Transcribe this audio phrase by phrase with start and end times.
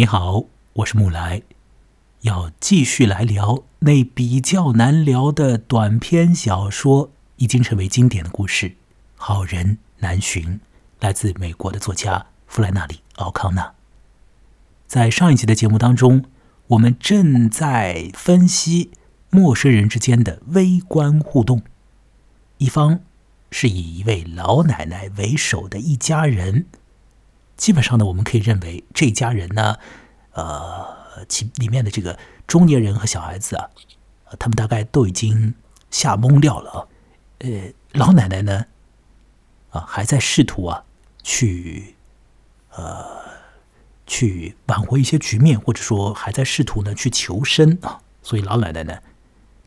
[0.00, 1.42] 你好，我是木来，
[2.22, 8.68] 要继续来聊那比较难聊的短篇小说，已经成为经典的故事
[9.16, 10.54] 《好人难寻》，
[11.00, 13.74] 来自美国的作家弗莱纳里·奥康纳。
[14.86, 16.24] 在上一集的节目当中，
[16.68, 18.92] 我们正在分析
[19.28, 21.60] 陌生人之间的微观互动，
[22.56, 23.00] 一方
[23.50, 26.64] 是以一位老奶奶为首的一家人。
[27.60, 29.76] 基本上呢，我们可以认为这家人呢，
[30.32, 33.68] 呃，其里面的这个中年人和小孩子啊，
[34.38, 35.54] 他们大概都已经
[35.90, 36.86] 吓懵掉了啊。
[37.40, 37.50] 呃，
[37.92, 38.64] 老奶奶呢，
[39.68, 40.84] 啊，还在试图啊，
[41.22, 41.96] 去
[42.70, 43.06] 呃，
[44.06, 48.00] 去挽回一些局面，或者说还在试图呢去求生啊。
[48.22, 49.00] 所以老奶奶呢，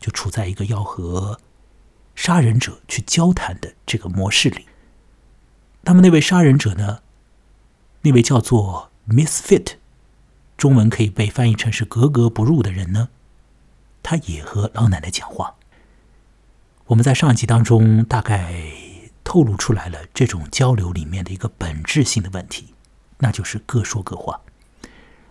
[0.00, 1.38] 就处在一个要和
[2.16, 4.66] 杀人者去交谈的这个模式里。
[5.82, 6.98] 那么那位杀人者呢？
[8.04, 9.76] 那位叫做 Misfit，
[10.58, 13.08] 中文可以被翻译成是格格不入的人呢，
[14.02, 15.54] 他也和老奶奶讲话。
[16.88, 18.62] 我们在上一集当中大概
[19.24, 22.74] 透露出来了这种交流里面的一个本质性的问题，
[23.20, 24.42] 那就是各说各话。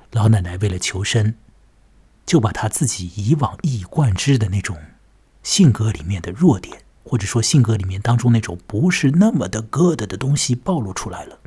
[0.10, 1.36] 老奶奶为了求生，
[2.26, 4.76] 就把她自己以往一以贯之的那种
[5.44, 11.38] 性格里面的弱点，或者说性格里面当中那种不是那么的 good 的东西暴露出来了。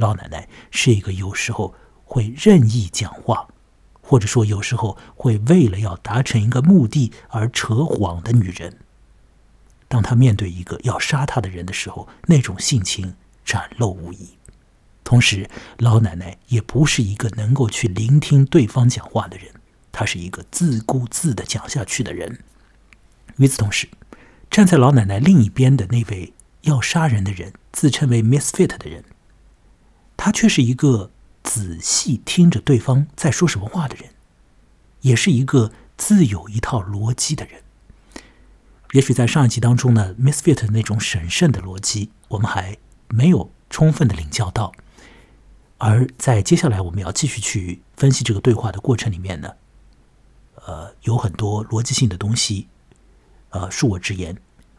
[0.00, 3.46] 老奶奶是一个有时候会任意讲话，
[4.00, 8.78] 或者说有时候会为了要达成一个目的而扯谎的女人。
[9.88, 14.30] 当她面对一个要杀她的人的时候，那种性情展露无遗。
[15.04, 19.48] 同时，老奶奶也不是一个能够去聆听对方讲话的人，
[19.92, 22.38] 她是一个自顾自的讲下去的人。
[23.36, 23.88] 与此同时，
[24.50, 29.04] 站在老奶奶另一边的那位要杀人的人，自称为 Misfit 的人。
[30.22, 31.10] 他却是一个
[31.42, 34.10] 仔细听着对方在说什么话的人，
[35.00, 37.62] 也是一个自有一套逻辑的人。
[38.92, 42.76] 也许在上一集当中呢，Misfit 那种审慎的逻辑，我们还
[43.08, 44.72] 没有充分的领教到。
[45.78, 49.54] 而在接下来我们要继续去分析这个对话的过程里面呢，
[50.66, 52.68] 呃，有很多逻辑性的东西，
[53.48, 54.36] 呃，恕我直言，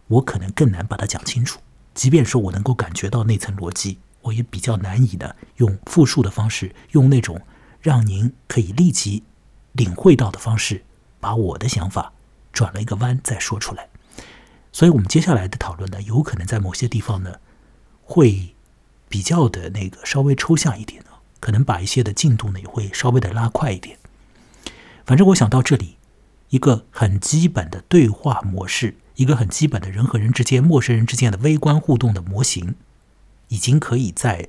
[0.07, 1.59] 我可能更难把它讲清楚。
[1.95, 3.97] 即便说我能够感觉到那层逻辑。
[4.21, 7.41] 我也比较难以的用复述的方式，用那种
[7.79, 9.23] 让您可以立即
[9.71, 10.83] 领会到的方式，
[11.19, 12.13] 把我的想法
[12.51, 13.87] 转了一个弯再说出来。
[14.71, 17.35] 所以，我们接下来的讨论呢，有可能在某些地方呢，
[18.03, 18.55] 会
[19.09, 21.09] 比较的那个稍微抽象一点呢，
[21.39, 23.97] 可能把一些的进度呢也会稍微的拉快一点。
[25.05, 25.97] 反正我想到这里，
[26.49, 32.75] 一个很基本的对话模式，一个很基本的人和人之间、陌生人之间的微观互动的模型。
[33.51, 34.47] 已经可以在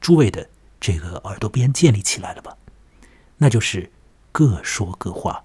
[0.00, 0.48] 诸位的
[0.80, 2.56] 这个耳朵边建立起来了吧？
[3.38, 3.90] 那就是
[4.30, 5.44] 各说各话，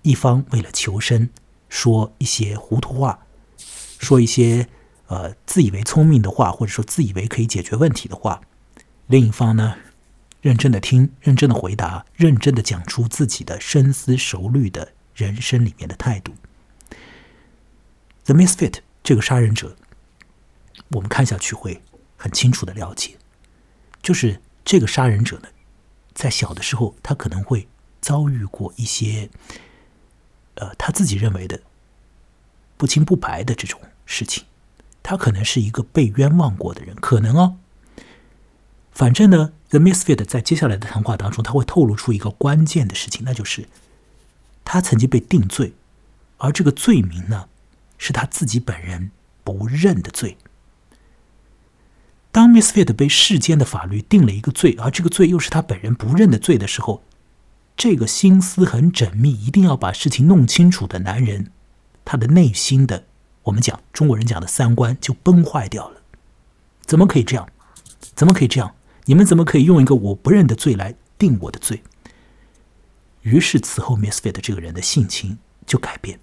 [0.00, 1.28] 一方为了求生
[1.68, 3.26] 说一些糊涂话，
[3.98, 4.66] 说一些
[5.08, 8.40] 呃自以为聪明的话，或者说自以为可以解决问题的话；
[9.06, 9.76] 另一方呢，
[10.40, 16.32] 认真的听，认真的回答，认真的讲出自己的深思熟虑的人生里面的态度。
[18.24, 19.76] The Misfit 这个杀人者，
[20.92, 21.82] 我们看下去会。
[22.24, 23.18] 很清楚的了解，
[24.02, 25.48] 就是这个杀人者呢，
[26.14, 27.68] 在小的时候，他可能会
[28.00, 29.28] 遭遇过一些，
[30.54, 31.60] 呃，他自己认为的
[32.78, 34.44] 不清不白的这种事情。
[35.02, 37.58] 他可能是一个被冤枉过的人，可能哦。
[38.90, 43.68] 反正呢，The Misfit 在接下来的谈话当中，他会透露出一个关键的事情，那就是
[44.64, 45.74] 他曾经被定罪，
[46.38, 47.50] 而这个罪名呢，
[47.98, 49.10] 是他自己本人
[49.44, 50.38] 不认的罪。
[52.34, 57.04] 当 Miss Fit 被世间的法律定了一个罪，而这个罪又是他本人不认的罪的时候，
[57.76, 61.52] 这个心思很缜密，一定要把事情弄清楚的男人，
[62.04, 63.04] 他的内心的，
[63.44, 66.02] 我们讲中国人讲的三观就崩坏掉了。
[66.84, 67.48] 怎么可以这样？
[68.16, 68.74] 怎么可以这样？
[69.04, 71.84] 你们怎么可以用一个我不认的罪来定我的罪？
[73.22, 76.18] 于是此后，Misfit 这个人的性情就改变，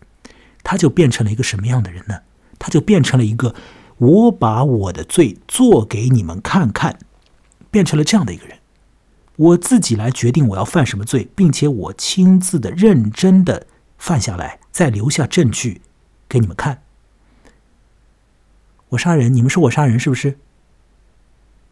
[0.61, 2.19] 他就变成了一个什么样的人呢？
[2.59, 3.55] 他就变成了一个。
[4.01, 6.97] 我把我的罪做给你们看看，
[7.69, 8.57] 变成了这样的一个人。
[9.35, 13.67] 我自己来决定我要犯什么罪，并且我亲自的、认真的
[13.99, 15.81] 犯下来，再留下证据
[16.27, 16.81] 给你们看。
[18.89, 20.39] 我杀人，你们说我杀人是不是？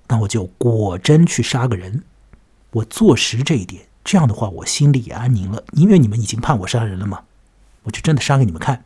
[0.07, 2.03] 那我就果真去杀个人，
[2.71, 3.87] 我坐实这一点。
[4.03, 7.23] 这样的话，我心里也安宁了，因为你们已经判我杀人了嘛，
[7.83, 8.85] 我就真的杀给你们看。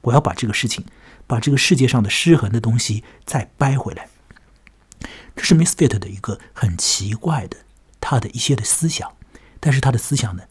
[0.00, 0.84] 我要把这个事情。
[1.26, 4.08] 把这个世界上的失衡的东西再掰回来，
[5.34, 7.58] 这是 Misfit 的一个很奇怪的
[8.00, 9.12] 他的一些的思想，
[9.58, 10.44] 但是他的思想呢，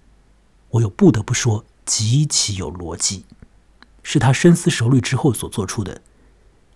[0.70, 3.26] 我又不得不说极其有逻辑，
[4.04, 6.02] 是他深思熟虑之后所做出的，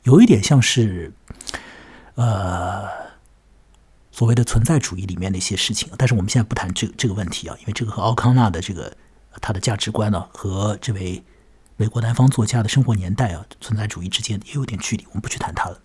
[0.04, 1.12] 有一点像是，
[2.16, 2.88] 呃，
[4.12, 5.90] 所谓的存在主义里面的一些事情。
[5.98, 8.96] 但是我们现在不谈这个这个问题啊，因为这个和奥康纳的这个
[9.42, 11.24] 他的价值观呢，和这位
[11.80, 15.82] 美国南方作家的生活年代啊，存在主义之间也有点距离，我们不去谈它了。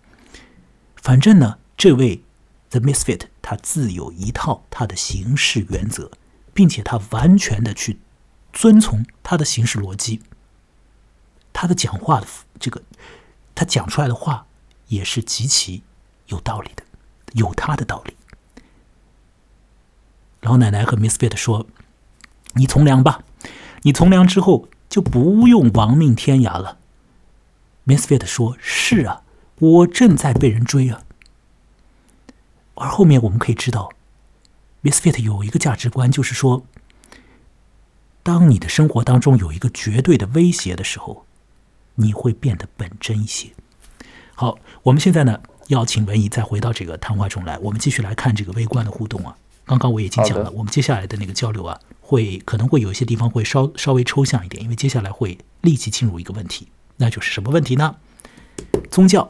[0.97, 2.21] 反正呢，这位
[2.69, 6.11] The Misfit 他自有一套他的行事原则，
[6.53, 8.01] 并且他完全的去
[8.51, 10.21] 遵从他的行事逻辑。
[11.53, 12.27] 他的讲话的
[12.59, 12.83] 这个，
[13.55, 14.47] 他讲出来的话
[14.89, 15.81] 也是极其
[16.27, 16.83] 有道理的，
[17.31, 18.17] 有他的道理。
[20.41, 21.65] 老奶奶和 Misfit 说
[22.55, 23.23] ：“你从良吧，
[23.83, 26.77] 你从良之后就不用亡命天涯了。
[27.85, 29.23] ”Misfit 说：“是啊。”
[29.59, 31.01] 我正在被人追啊，
[32.75, 33.89] 而后面我们可以知道
[34.83, 36.65] ，Misfit 有一个价值观，就是说，
[38.21, 41.25] 当你的生活当中有一个绝对的威胁的时候，
[41.95, 43.49] 你会变得本真一些。
[44.33, 49.37] 好，我们现在呢，要请文怡再回到这个谈话中来，我们继续来看这个微观的互动啊。
[49.63, 56.67] 刚刚我已经讲了，我们接下来的那个交流啊，会可能会有一些地方会稍稍微抽象一点，因为接下来会立即进入一个问题，
[56.97, 57.95] 那就是什么问题呢？
[58.91, 59.27] 宗教。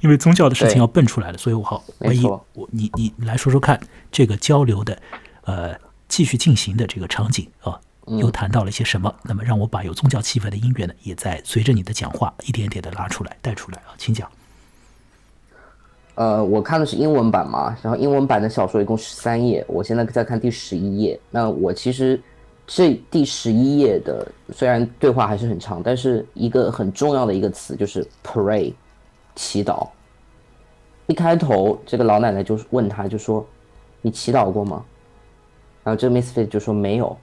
[0.00, 3.78] 因为宗教的事情要蹦出来了，所以我好，万一我你你来说说看，
[4.10, 5.00] 这个交流的
[5.44, 5.74] 呃
[6.08, 9.14] 继续进行的这个场景啊，又谈到了一些什么？
[9.24, 14.30] 那么让我把有宗教气氛的音乐呢，也在随着你的讲话一点点的拉出来带出来啊，请讲。
[16.22, 21.18] 呃，我看的是英文版嘛，然后英文版的小说一共十三页，我现在在看第十一页。
[21.30, 22.20] 那我其实。
[22.64, 28.72] 这第十一页的虽然对话还是很长，但是一个很重要的一个词就是 pray，
[29.34, 29.88] 祈祷。
[31.08, 33.44] 一开头，这个老奶奶就问他，就说
[34.00, 34.82] ：“你祈祷过吗？”
[35.82, 37.14] 然后这个 Misfit 就说：“没有。”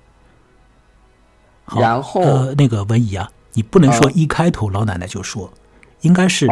[1.79, 5.49] 然后呃，那个文怡啊，你不能说一开头老奶奶就说，
[6.01, 6.47] 应该是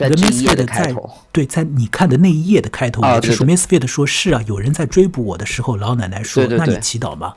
[0.00, 7.34] 在这一页的开头，对，在你看的那一页的开头，也就是 Misfit 说是啊，有人在追捕我的时候，老奶奶说：“那你祈祷吗？”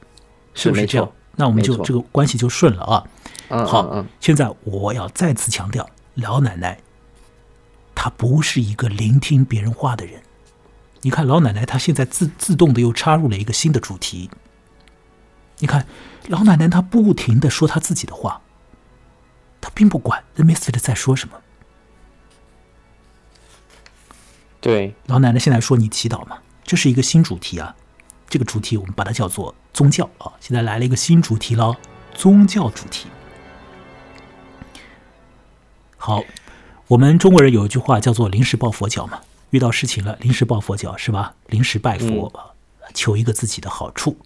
[0.55, 1.11] 是不是这样？
[1.35, 3.03] 那我们就这个关系就顺了啊。
[3.65, 6.79] 好，现在我要再次强调，老奶奶
[7.93, 10.21] 她不是一个聆听别人话的人。
[11.01, 14.29] 你看，老奶奶她现在自自动的又插入了一个新的主题。
[15.59, 15.85] 你看，
[16.27, 18.41] 老奶奶她不停的说她自己的话，
[19.59, 21.35] 她并不管 The Misfit 在说什么。
[24.63, 27.75] 对，老奶奶现在说你祈祷嘛，这是一个新主题啊。
[28.29, 31.75] 这个主题我们把它叫做宗教啊，现在来了一个新主题了，
[32.13, 33.09] 宗教主题。
[35.97, 36.23] 好，
[36.87, 39.19] 我们中国人有一句话叫做“临时抱佛脚”嘛，
[39.49, 41.35] 遇到事情了临时抱佛脚是吧？
[41.47, 42.31] 临时拜佛，
[42.93, 44.17] 求一个自己的好处。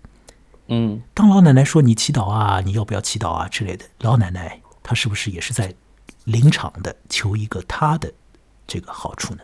[0.67, 5.73] 嗯，当老奶奶说你祈祷啊，你要不要祈祷啊之类的，老奶奶她是不是也是在
[6.25, 8.13] 临场的求一个她的
[8.67, 9.41] 这个好处呢？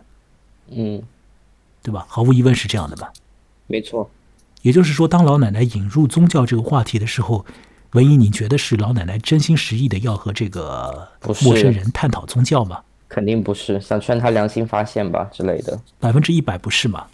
[0.69, 1.01] 嗯，
[1.81, 2.06] 对吧？
[2.07, 3.12] 毫无疑问是这样的吧？
[3.68, 4.10] 没错。
[4.62, 7.45] 也就是说，当老奶奶引入宗教这个话题的时候，
[7.92, 11.10] 文一，你觉得是老奶奶真心实意的要和这个
[11.42, 12.80] 陌生人探讨宗教吗？
[13.10, 15.80] 肯定不是，想劝他良心发现吧之类的。
[16.00, 17.06] 百分之一百不是嘛？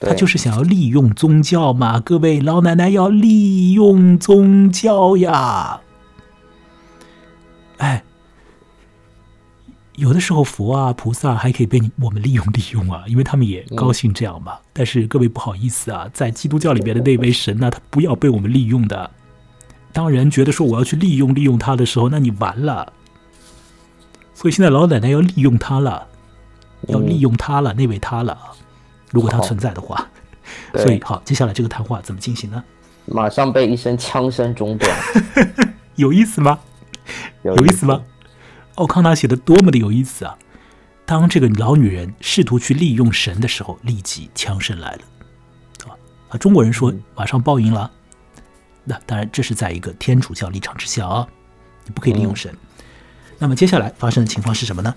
[0.00, 1.98] 他就是想要利用宗教嘛？
[1.98, 5.80] 各位，老奶奶要利用宗教呀！
[7.78, 8.04] 哎。
[9.96, 14.58] 有的时候佛啊菩萨还可以被你我们利用利用啊，因为他们也高兴这样嘛。
[14.72, 19.10] 但是各位不好意思啊，在基督教里边的那位神呢，他不要被我们利用的。
[19.92, 22.92] 当人觉得说我要去利用利用他的时候，那你完了。
[24.34, 26.08] 所以现在老奶奶要利用他了，
[26.88, 28.36] 要利用他了，那位他了。
[29.12, 30.08] 如果他存在的话，
[30.74, 32.62] 所以好，接下来这个谈话怎么进行呢？
[33.06, 34.90] 马上被一声枪声中断，
[35.94, 36.58] 有意思吗？
[37.42, 38.02] 有意思吗？
[38.76, 40.36] 奥康纳写的多么的有意思啊！
[41.06, 45.00] 当这个老女人试图去利用神的时候，立即枪声来了，
[45.86, 45.94] 啊
[46.30, 46.38] 啊！
[46.38, 47.90] 中国人说马上报应了，
[48.82, 51.26] 那当然这是在一个天主教立场之下啊，
[51.84, 52.52] 你不可以利用神。
[53.38, 54.94] 那么接下来发生的情况是什么呢？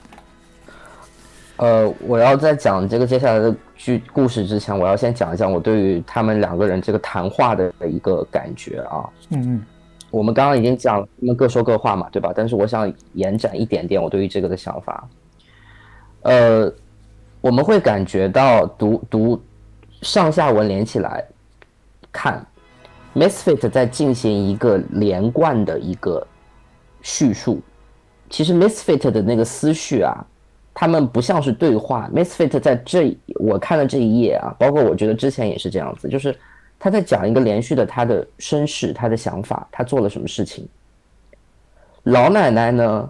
[1.57, 9.10] 呃，我要在讲这个接下来的剧故事之前，我要先讲一讲我对于他们两个人这个谈话的一个感觉啊。
[9.29, 9.65] 嗯嗯。
[10.10, 12.32] 我们刚刚已经讲了，他们各说各话嘛，对吧？
[12.36, 15.08] 但是我想延展一点点我对于这个的想法。
[16.22, 16.72] 呃，
[17.42, 19.42] 我们会感觉到读读
[20.02, 21.24] 上下文连起来
[22.12, 22.46] 看
[23.16, 26.26] ，Misfit 在进行一个连贯的一个
[27.02, 27.62] 叙述。
[28.30, 30.26] 其实 Misfit 的那个思绪啊，
[30.74, 32.10] 他们不像是对话。
[32.14, 36.36] Misfit 在这我看了这一页啊，包括我觉得之前也是这样子，就是
[36.79, 40.67] 他在讲一个连续的他的身世、他的想法，他做了什么事情。
[42.03, 43.10] 老奶奶呢，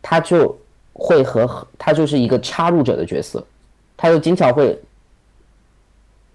[0.00, 0.56] 她就
[0.92, 3.44] 会和她就是一个插入者的角色，
[3.96, 4.78] 她就经常会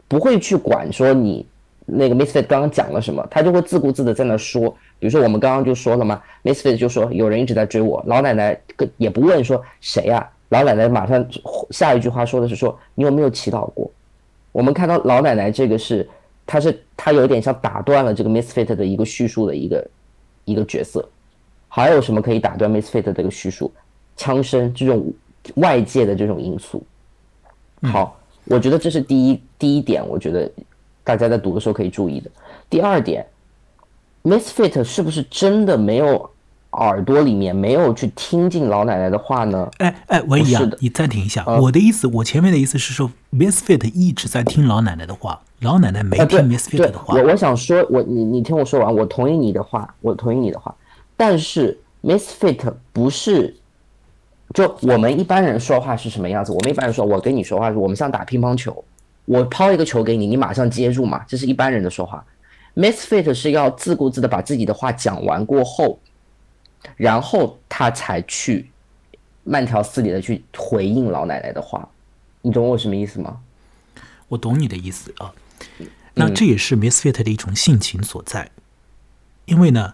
[0.07, 1.45] 不会去管说你
[1.85, 4.69] 那个 Misfit 刚刚讲了什么，她就会自顾自的在那说。
[4.99, 11.25] 比如说我们刚刚就说了嘛，Misfit 就说有人一直在追我，老奶奶跟也不问说谁呀，老奶奶马上
[11.69, 13.89] 下一句话说的是说你有没有祈祷过？
[14.51, 16.09] 我们看到老奶奶这个是，
[16.48, 19.88] 她是他有点像打断了这个 Misfit 的一个叙述的一个
[20.46, 21.08] 一个角色。
[21.68, 23.72] 还有什么可以打断 Misfit 的这个叙述？
[24.16, 25.13] 枪声这种
[25.56, 26.84] 外界的这种因素。
[27.84, 30.50] 好，我觉得这是第一第一点，我觉得
[31.04, 32.32] 大家在读的时候可以注意的。
[32.70, 33.24] 第二点
[34.24, 36.27] ，Misfit 是不是真的没有
[36.72, 39.70] 耳朵里面没有去听进老奶奶的话呢？
[39.77, 47.15] 哎哎，文怡啊，你暂停一下，我的意思，我前面的意思是说，Misfit 一直在听老奶奶的话，老奶奶没听 Misfit 的话。
[47.15, 50.73] 我我想说，我你你听我说完，我同意你的话，我同意你的话。
[51.15, 53.55] 但是 Misfit 不是，
[54.53, 56.51] 就我们一般人说话是什么样子？
[56.51, 58.83] 我们一般人说，我跟你说话，我们像打乒乓球，
[59.25, 62.23] 我抛一个球给你，你马上接住嘛，这是一般人的说话。
[62.75, 65.97] Misfit 是要自顾自的把自己的话讲完过后，
[66.95, 68.69] 然后他才去
[69.43, 71.89] 慢条斯理的去回应老奶奶的话。
[72.43, 73.39] 你懂我什么意思吗？
[74.27, 75.33] 我懂你的意思啊。
[76.17, 78.51] 那这也是 Misfit 的一种性情所在，
[79.45, 79.93] 因为呢。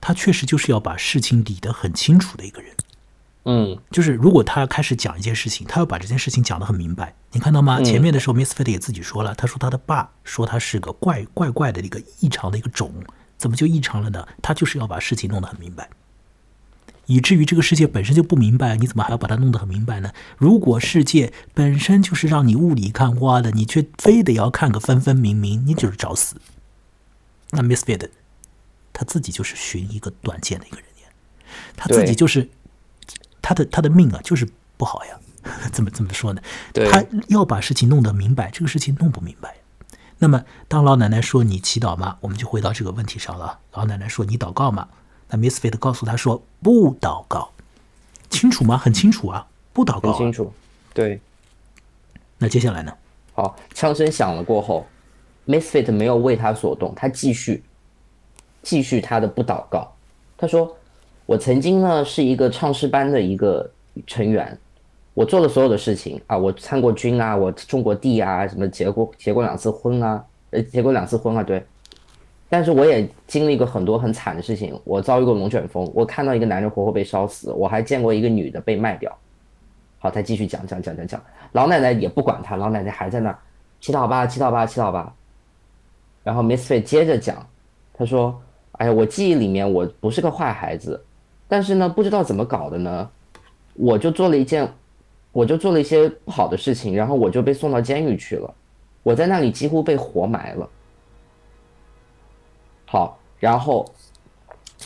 [0.00, 2.72] 他确实就是要把事情理得很清楚的一个人，
[3.46, 7.12] 嗯，就是如果他开始讲一件事情，他要把这件事情讲得很明白。
[7.32, 7.82] 你看到吗？
[7.82, 12.94] 前面的时候，Miss Fit 也自己说了，他说他的爸说他是个怪怪怪的一个异常的一个种，
[13.36, 14.24] 怎么就异常了呢？
[14.40, 15.90] 他就是要把事情弄得很明白，
[17.08, 20.12] 以至于这个世界本身就不明白，你怎么还要把它弄得很明白呢？
[20.38, 26.36] 如果世界本身就是让你雾里看花的，你却非得要看个分分明明，你就是找死。
[27.50, 28.08] 那 Miss Fit。
[28.92, 31.08] 他自己就是寻一个短见的一个人呀，
[31.76, 32.48] 他自己就是
[33.40, 35.20] 他的他的命啊，就是不好呀。
[35.70, 36.42] 怎么怎么说呢？
[36.74, 39.54] 他要把事情弄得明白，这个事情弄不明白。
[40.18, 42.18] 那么，当老奶奶说你祈祷吗？
[42.22, 43.60] 我们就回到这个问题上了。
[43.72, 44.88] 老奶奶说你祷告吗？
[45.28, 47.50] 那 Miss Fit 告诉他说不祷告，
[48.30, 48.76] 清楚吗？
[48.76, 50.12] 很清楚啊，不祷告。
[50.12, 50.52] 很清楚。
[50.92, 51.20] 对。
[52.38, 52.92] 那接下来呢？
[53.34, 54.86] 好，枪声响了过后
[55.46, 57.62] ，Miss Fit 没有为他所动，他继续。
[58.60, 59.90] 继续他的不祷告，
[60.36, 60.76] 他说
[61.24, 63.70] ：“我曾经呢是一个唱诗班的一个
[64.06, 64.58] 成员，
[65.14, 71.64] 我做了所有的事情啊，我参过军啊，我种过地啊，什么结过结过两次婚啊，呃，结过两次婚啊，对。
[72.48, 79.16] 但是我也经历过很多很惨的事情，我遭遇过龙卷风，我看到一个男人活活被烧死，我还见过一个女的被卖掉。
[79.98, 83.36] 好，他继续讲讲讲讲讲，老奶奶也不管他，老奶奶还在那
[83.80, 85.14] 祈祷吧，祈祷吧，祈祷吧。
[86.22, 87.46] 然后 Miss Fei 接着讲，
[87.94, 88.38] 他说。”
[88.78, 91.04] 哎呀，我记忆里面我不是个坏孩子，
[91.48, 93.10] 但是呢，不知道怎么搞的呢，
[93.74, 94.68] 我就做了一件，
[95.32, 98.54] 我就做了一些不好的事情，然后我就被送到监狱去了，
[99.02, 100.68] 我在那里几乎被活埋了。
[102.90, 103.84] 好，然后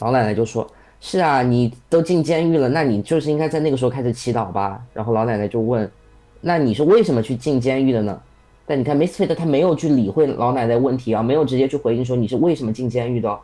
[0.01, 0.69] 老奶奶就说
[1.01, 5.89] ：“是啊，你都进监狱了，那你就是应该在那个时候开始祈祷吧。”然后老奶奶就问
[6.43, 8.21] ：“那你是为什么去进监狱的呢？”
[8.67, 13.39] 但你看，Misfit 他没有去理会老奶奶问题啊，没有直接去回应说你是为什么进监狱的。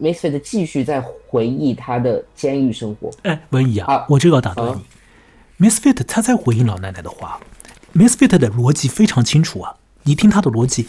[0.00, 3.10] Misfit 继续在回忆他的监狱生活。
[3.22, 4.78] 哎，文怡啊，我这个要打断
[5.58, 5.68] 你。
[5.68, 7.40] Misfit 他在回应老奶奶的话。
[7.94, 10.86] Misfit 的逻辑非常清楚啊，你听他的逻辑，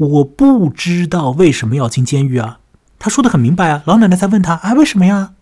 [0.00, 2.60] 我不知道为什么要进监狱啊。
[2.98, 3.82] 他说的很明白啊。
[3.84, 5.34] 老奶奶在问他啊，为什么呀？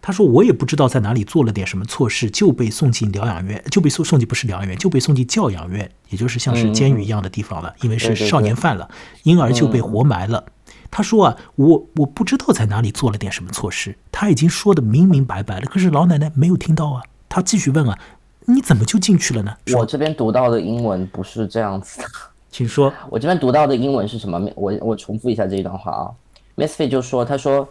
[0.00, 8.88] 他说我也不知道在哪里做了点什么错事，就被送进疗养院，就被送送进不是疗养院，就被送进教养院，也就是像是监狱一样的地方了，因为是少年犯了，
[9.24, 10.42] 因而就被活埋了。
[10.90, 17.02] 他说啊，我我不知道在哪里做了点什么错事，他已经说的明明白白了，可是老奶奶没有听到啊。
[17.28, 17.98] 他继续问啊，
[18.46, 19.54] 你怎么就进去了呢？
[19.76, 22.06] 我这边读到的英文不是这样子的，
[22.50, 22.92] 请说。
[23.10, 24.50] 我这边读到的英文是什么？
[24.54, 26.10] 我我重复一下这一段话啊。
[26.56, 27.68] Miss Fei 就说，他说，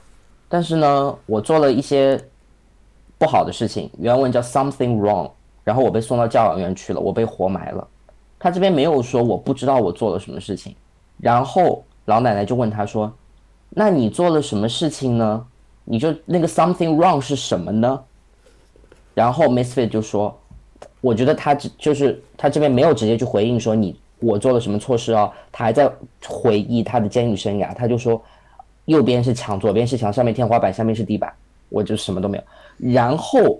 [0.48, 2.20] 但是呢，我做了一些
[3.18, 5.30] 不好的事情，原文叫 something wrong，
[5.64, 7.88] 然后我被送到教养院去了，我被活埋了。
[8.40, 10.76] 他这边没有说我不知道我做了什么事情，
[11.20, 11.84] 然后。
[12.08, 13.12] 老奶奶就问他说
[13.68, 15.46] ：“那你做了什么事情呢？
[15.84, 18.02] 你就那个 something wrong 是什么呢？”
[19.14, 20.34] 然后 Miss Fit 就说
[21.02, 25.92] ：“我觉得他只就是他这边没有直接去回应说你我做了什么错事啊，他还在
[26.26, 27.74] 回忆他的监狱生涯。
[27.74, 28.22] 他就说
[28.86, 31.32] 右边是墙，左边是墙，上面天花板，下面是地板，
[31.70, 32.44] 我就什么都没有。
[32.92, 33.60] 然后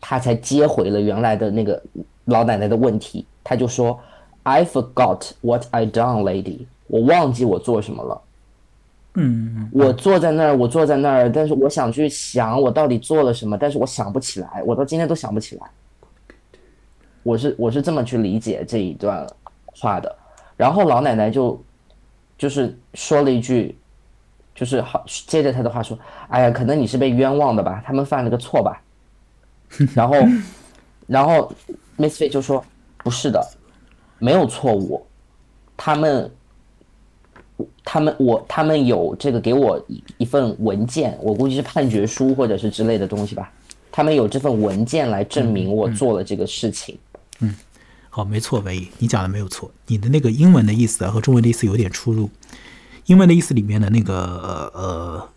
[0.00, 1.82] 他才接回了原来的那个
[2.26, 3.26] 老奶奶的问题。
[3.42, 3.98] 他就说
[4.42, 6.66] ：“I forgot what I done, lady。
[6.88, 8.22] 我忘记我做什么了。
[9.14, 15.66] 嗯，我坐在那儿，我坐在那儿，但是我想去想我到底做了什么，但是我想不起来，我到今天都想不起来。
[17.22, 19.26] 我是我是这么去理解这一段
[19.78, 20.16] 话的。
[20.56, 21.62] 然后老奶奶就
[22.38, 23.76] 就是说了一句，
[24.54, 28.82] 就是好接着她的话说：“哎呀，可能你是被冤枉的吧，他们犯了个错吧。
[29.94, 30.16] ”然后
[31.06, 31.52] 然后
[31.96, 32.64] Miss Fei 就说
[32.98, 33.40] ：“不是的，
[34.18, 35.06] 没有错误，
[35.76, 36.30] 他们。”
[37.82, 43.50] 他们我他们有这个给我一一份文件，我估计是判决书或者是之类的东西吧。
[43.90, 46.98] 他们有这份文件来证明我做了这个事情。
[47.40, 47.54] 嗯，
[48.16, 49.70] 好，没错，唯一你讲的没有错。
[49.88, 52.30] 你的那个英文的意思和中文的意思有点出入。
[53.04, 55.28] 英文的意思里面的那个呃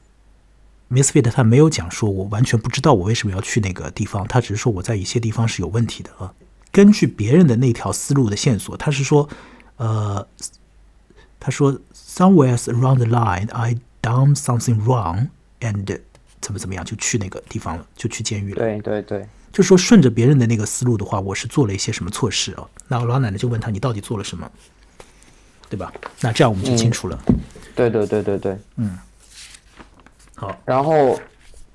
[0.90, 6.34] ，Misfit 他没有讲说我完全不知道我为什么要去那个地方，他只是说我在一些地方是有问题的啊。
[6.72, 9.28] 根据别人的那条思路的线索，他是说
[9.76, 10.26] 呃。
[11.42, 15.30] 他说，somewhere around the line, I done something wrong,
[15.62, 16.00] and
[16.42, 18.58] 怎么怎么样，就去那个地方了，就去监狱了。
[18.58, 19.28] 对对对，
[19.60, 22.66] 就说顺着别人的那个思路的话，我是做了一些什么错事啊？
[22.88, 24.50] 那老奶奶就问他，你到底做了什么？
[25.70, 25.92] 对吧？
[26.22, 27.20] 那这样我们就清楚了。
[27.76, 28.98] 对对对对对，嗯。
[30.34, 31.20] 好，然后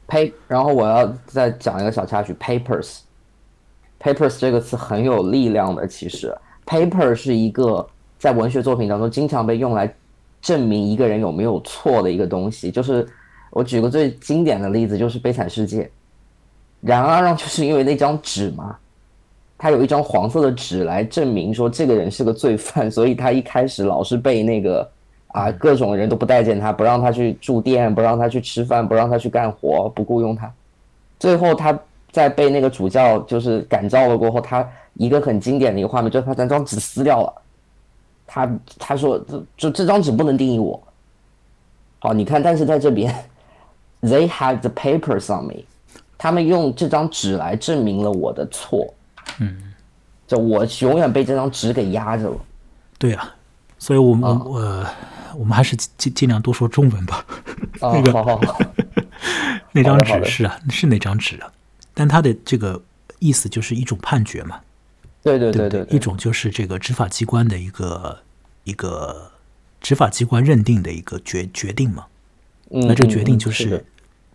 [0.08, 7.86] pay，然后我要再讲一个小插曲，papers，papers 这个词很有力量的，其实 paper 是一个。
[8.18, 9.94] 在文学作品当中，经常被用来
[10.40, 13.06] 证明一个人有没有错的一个东西，就是
[13.50, 15.82] 我举个最经典的例子，就是《悲惨世界》。
[16.84, 18.76] 冉阿让就是因为那张纸嘛，
[19.56, 24.86] 他有一张黄色的纸来证明说这个人是个罪犯， 所以他一开始老是被那个
[25.28, 30.52] 啊各种人都不待见他，不让他去住店，不让他去吃饭，不让他去干活，不雇佣他。
[31.18, 31.78] 最后他
[32.12, 37.32] 在被那个主教就是感召了过后，他一个很经典的一个画面就是他那张纸撕掉了。
[38.26, 40.78] 他他说这就这张纸不能定义我。
[41.98, 43.14] 好，你看，但是在这边，
[44.02, 45.64] they have the papers on me，
[46.18, 48.92] 他们用这张纸来证明了我的错。
[49.40, 49.74] 嗯，
[50.26, 52.36] 就我永远被这张纸给压着了。
[52.98, 53.34] 对啊，
[53.78, 54.86] 所以我们我
[55.36, 57.26] 我们还是尽尽量多说中文吧。
[57.80, 58.40] 那个
[59.72, 61.52] 那张纸是啊，是那张纸啊，
[61.92, 62.80] 但它的这个
[63.18, 64.60] 意思就是一种判决嘛。
[65.22, 68.20] 对对对对，一种就是这个执法机关的一个
[68.64, 69.32] 一个
[69.80, 72.04] 执法机关认定的一个决决定嘛，
[72.68, 73.84] 那这个决定就是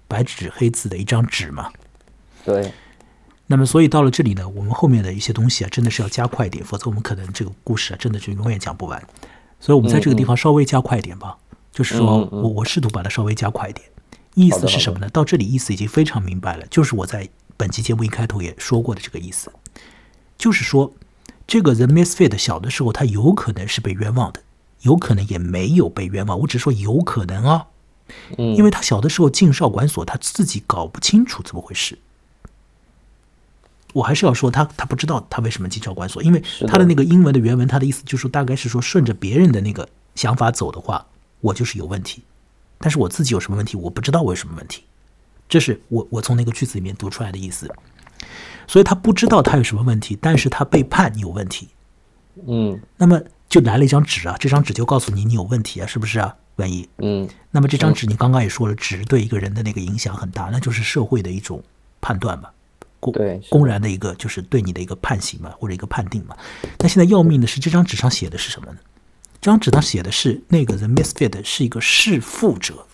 [0.10, 1.72] 白纸黑字的一张纸嘛。
[2.44, 2.74] 对。
[3.48, 9.02] 那么，所以到了这里呢，我们后面的一些东西啊，真的是要加快一点，否则我们可能这个故事啊，真的就永远讲不完。
[9.60, 11.38] 所以我们在这个地方稍微加快一点吧，
[11.72, 13.88] 就是说我我试图把它稍微加快一点。
[14.36, 15.10] 意思是什么呢？
[15.10, 19.52] 到这里意思已经非常明白了，就是我在本期节目一开头也说过的这个意思。
[20.38, 20.94] 就是说，
[21.48, 24.42] 这个 The Misfit 小的时候，他有可能是被冤枉的，
[24.84, 26.40] 有可能也没有被冤枉。
[26.40, 27.66] 我只是说有可能啊，
[28.38, 31.98] 嗯，因为他小的时候进少管所，他自己搞不清楚怎么回事。
[33.94, 41.06] 我还是要说他，他不知道他为什么进少管所，因为他的那个英文的原文，他的意思就是大概是说，顺着别人的那个想法走的话，
[41.42, 42.24] 我就是有问题。
[42.78, 44.84] 但是我自己有什么问题，我不知道我有什么问题。
[45.48, 47.70] 这是我我从那个句子里面读出来的意思。
[48.68, 51.70] 所以他不知道他有什么问题，但是他被判有问题，
[52.48, 61.64] 嗯，那么就来了一张纸啊，这张纸就告诉你你有问题啊，是不是啊，万一，嗯，那么这张纸你刚刚也说了，纸对一个人的那个影响很大，那就是社会的一种
[62.02, 62.50] 判断嘛，
[63.00, 66.36] 公对公然的一个就是对你的一个判刑嘛，或者一个判定嘛。
[66.78, 68.78] 那现在要命的是这张纸上写的是什么呢？
[69.42, 72.86] 这张纸上写的是那个 The Misfit 是一个弑父者，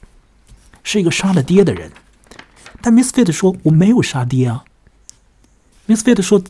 [0.84, 1.92] 是一个杀了爹的人，
[2.82, 4.64] 但 Misfit 说我没有杀爹啊。
[5.88, 6.42] Misfit 说：“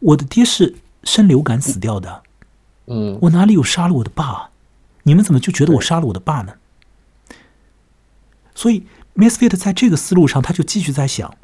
[0.00, 2.22] 我的爹是生流感死掉的，
[2.86, 4.50] 嗯，我哪里有杀了我的爸？
[5.02, 6.54] 你们怎么就觉得我杀了我的爸呢？”
[8.54, 11.36] 所以 Misfit 在这个思路上，他就继续在想：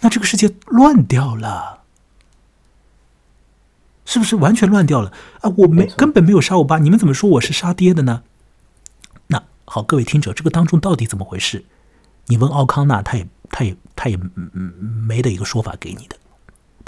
[0.00, 1.82] 那这个世界乱掉了，
[4.04, 5.12] 是不是完全乱掉了？
[5.40, 8.22] 啊，我没根本没有杀我爸，你们怎么说我是杀爹的呢？
[9.26, 11.64] 那好，各位听者，这个当中到底怎么回事？
[12.26, 13.26] 你问奥康纳，他也。
[13.50, 14.18] 他也他也
[15.08, 16.17] 没的一个说法给你的，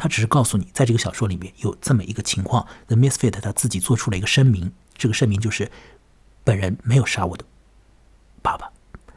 [0.01, 5.71] 他只是告诉你，在这个小说里面有这么一个情况，The Misfit 他自己做出了一个声明，这个声明就是
[6.43, 7.45] 本人没有杀我的
[8.41, 8.71] 爸爸，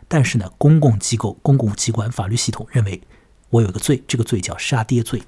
[0.09, 3.01] 但是呢，公共机构、公共机关、法律系统认为
[3.49, 5.23] 我有一个罪，这个罪叫杀爹罪，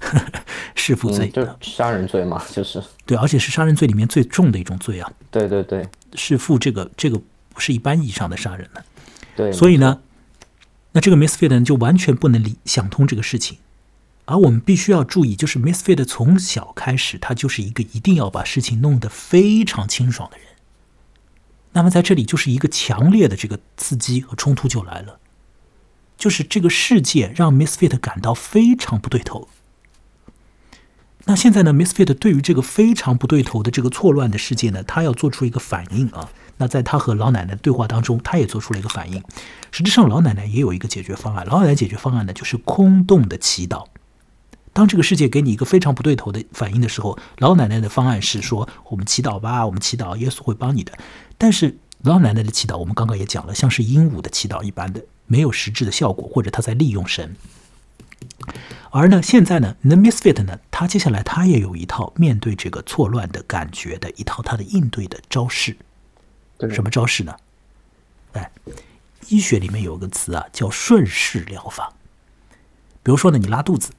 [0.76, 5.10] 弑父罪，就是杀人罪嘛，就是对，而且是杀人罪里面最重的一种罪啊。
[5.30, 8.84] 对对对，弑父这个这个不是一般意义上的杀人了，
[9.34, 10.02] 对，所以呢。
[10.94, 13.56] 那这个 Misfit 呢，就完全不能理想通这个事情，
[14.24, 20.46] 而我们必须要注意，就是 Misfit 从小开始，他就是一个一定要把事情弄得非常清爽的人。
[21.72, 25.18] 那么在这里就是一个强烈的这个刺激和冲突就来了，
[26.16, 29.48] 就是这个世界让 Misfit 感到非常不对头。
[31.24, 36.28] 那现在呢，Misfit 对于这个非常不对头的这个错乱的世界呢，他要做出一个反应啊。
[36.58, 39.22] 那在他和老奶奶对话当中，他也做出了一个反应。
[39.70, 41.46] 实际上，老奶奶也有一个解决方案。
[41.46, 43.86] 老奶奶解决方案呢，就是空洞的祈祷。
[44.72, 50.92] 当这个世界给你一个非常不对头的反应的时候，老奶奶的方案是说：“我们祈祷吧，我们祈祷，耶稣会帮你的。”
[51.36, 57.36] 但是老奶奶的祈祷，我们刚刚也讲了，像是鹦鹉的祈祷一般的，没有实质的效果，或者他在利用神。
[58.90, 65.76] 而呢，现在呢，The Misfit 呢，他接下来他也有一套面对这个错乱的感觉的一套他的应对的招式。
[66.70, 67.34] 什么招式呢？
[68.32, 68.50] 哎，
[69.28, 71.92] 医学里面有个词啊，叫顺势疗法。
[73.02, 73.90] 比如说呢，你拉肚子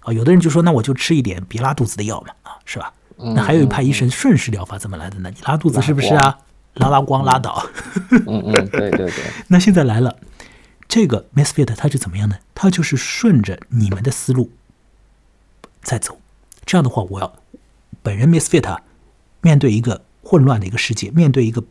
[0.00, 2.92] 啊，有的人就说，那我就吃一点别拉肚子的药嘛，啊，是吧？
[3.16, 5.30] 那还有一派医生顺势疗法怎么来的呢？
[5.30, 6.38] 你拉肚子是不是啊？
[6.74, 7.66] 拉拉光拉倒。
[8.10, 9.12] 嗯嗯，对对对。
[9.48, 10.16] 那现在来了。
[10.88, 12.36] 这个 Misfit 它是怎么样呢？
[12.52, 14.50] 它就是顺着你们的思路
[15.82, 16.18] 在走。
[16.66, 17.32] 这样的话，我要
[18.02, 18.78] 本人 Misfit
[19.40, 21.62] 面对一个混乱的一个世界，面对一个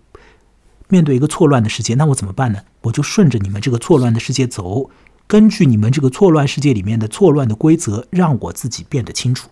[0.87, 2.61] 面对一个错乱的世界，那我怎么办呢？
[2.83, 4.89] 我就顺着你们这个错乱的世界走，
[5.29, 9.49] 根据你们这个错乱世界里面的错乱的规则，让我自己变得清楚。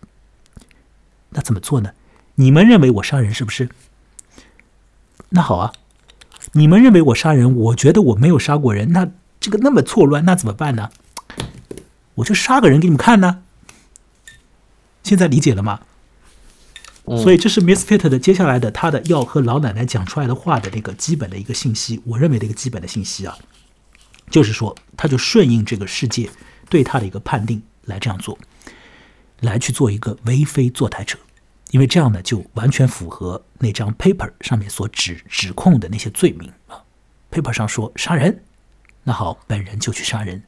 [1.30, 1.92] 那怎么做呢？
[2.36, 3.70] 你们认为我杀人是不是？
[5.30, 5.74] 那好啊，
[6.54, 9.12] 你们认为我杀人，我觉得我没有杀过人，那。
[9.40, 10.90] 这个那么错乱，那怎么办呢？
[12.16, 13.44] 我就杀个人给你们看呢。
[15.04, 15.82] 现在理解了吗？
[17.06, 23.38] 所以这是 Misfit 的接下来的他的要和老奶奶讲出来的话的那个基本的一个信息，我认为的一个基本的信息啊，
[24.30, 26.30] 就是说他就顺应这个世界
[26.70, 28.38] 对他的一个判定来这样做，
[29.42, 31.18] 来去做一个为非作歹者，
[31.72, 36.84] 因为这样呢就完全符合那张 paper 上面所指指控的那些罪名啊。
[37.32, 38.44] paper 上说杀人。
[39.04, 40.44] 那好，本人就去杀人，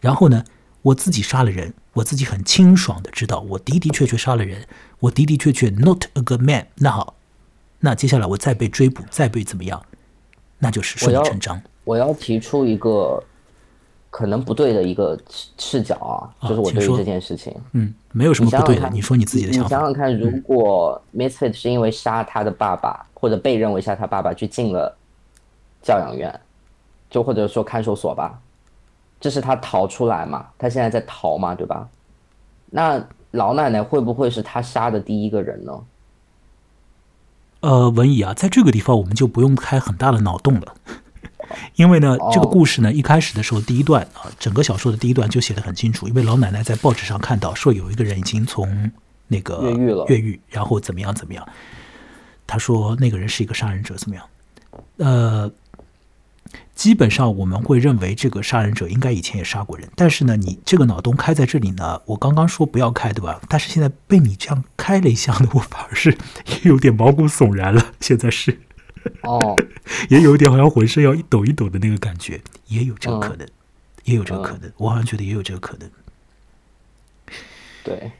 [0.00, 0.42] 然后呢，
[0.80, 4.66] 我自己杀了人，我自己很清爽的知道，我的的确确杀了人，
[5.00, 6.68] 我的的确确 not a good man。
[6.76, 7.16] 那好，
[7.80, 9.84] 那接下来我再被追捕，再被怎么样，
[10.60, 11.62] 那就是顺理成章。
[11.84, 13.22] 我要提出一个
[14.10, 15.18] 可能不对的一个
[15.58, 18.88] 视角啊，就是我对于这件事情，嗯，没有什么不对的。
[18.90, 19.68] 你说你自己的想法。
[19.68, 24.96] 你想想看，如果 Misfit 是因为杀他的爸爸，或者被认为杀他爸爸，去进了
[25.82, 26.40] 教养院。
[27.10, 28.40] 就或者说看守所吧，
[29.20, 30.46] 这是他逃出来嘛？
[30.56, 31.86] 他现在在逃嘛，对吧？
[32.70, 35.78] 那老奶奶会不会是他杀的第一个人呢？
[37.60, 40.74] 呃，文乙啊，在这个地方我们就不用开很大的脑洞了，
[41.76, 48.90] 因为呢，这个故事呢一开始的时候第一段啊，整个小说的第一段就写得很清楚，因为老奶奶在报纸上看到说有一个人已经从
[49.28, 51.46] 那个越狱了，越狱，然后怎么样怎么样，
[52.46, 54.24] 他说那个人是一个杀人者，怎么样？
[54.98, 55.52] 呃。
[56.74, 63.40] 基本上我们会认为这个杀人者应该以前也杀过人，但是呢，你这个脑洞开在这里呢，我刚刚说不要开，对吧？
[63.48, 66.16] 但是现在被你这样开了一下呢，我反而是
[66.64, 67.92] 有点毛骨悚然了。
[68.00, 68.58] 现在是，
[69.22, 69.56] 哦，
[70.08, 73.46] 也有一点好像浑身要一抖一抖的那个感觉，也有这个可能，
[74.04, 75.90] 也有这个可能，我好像觉得也有这个可能。
[77.84, 78.12] 对，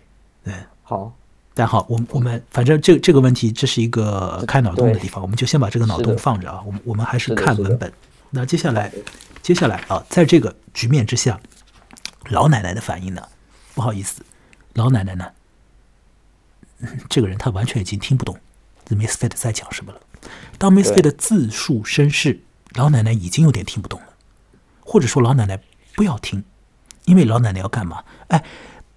[0.42, 1.14] 对，好，
[1.54, 6.60] 但好，我我们反正这这个问题，这是一个开脑洞的地方，我们就先把这个脑洞放着啊。
[6.66, 7.92] 我们我们还是看文本。
[8.30, 8.90] 那接下来，
[9.42, 11.38] 接下来啊，在这个局面之下，
[12.30, 13.28] 老奶奶的反应呢？
[13.74, 14.22] 不好意思，
[14.74, 15.30] 老奶奶呢，
[17.08, 18.36] 这个人他完全已经听不懂
[18.86, 20.00] The Misfit 在讲什么了。
[20.58, 22.40] 当 Misfit 自述身世，
[22.74, 24.06] 老奶奶已经有点听不懂了，
[24.80, 25.60] 或者说老奶奶
[25.94, 26.44] 不要听，
[27.04, 28.04] 因为老奶奶要干嘛？
[28.28, 28.44] 哎，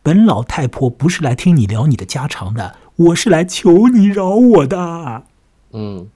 [0.03, 5.23] 本老太婆不是来听你聊你的家常的，我是来求你饶我的。
[5.71, 6.09] 嗯，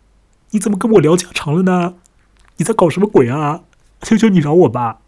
[0.51, 1.95] 你怎么跟我聊家常了呢？
[2.57, 3.61] 你在搞什么鬼啊！
[4.01, 4.99] 求求你饶我吧！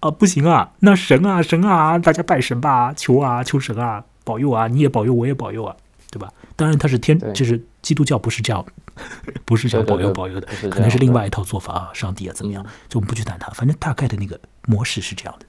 [0.00, 0.72] 啊，不行啊！
[0.80, 4.68] 那神啊，神啊，大家拜神吧，求啊，求神啊，保佑啊！
[4.68, 5.76] 你也保佑，我也保佑啊，
[6.16, 6.32] 对吧？
[6.56, 8.64] 当然他是天，就是基督教不是这样，
[9.44, 12.64] 不是这样保佑保佑的，可能是另外一套做法啊，上帝啊怎么样？
[12.88, 15.44] 就我们不去谈它，反正大概的那个模式是这样的。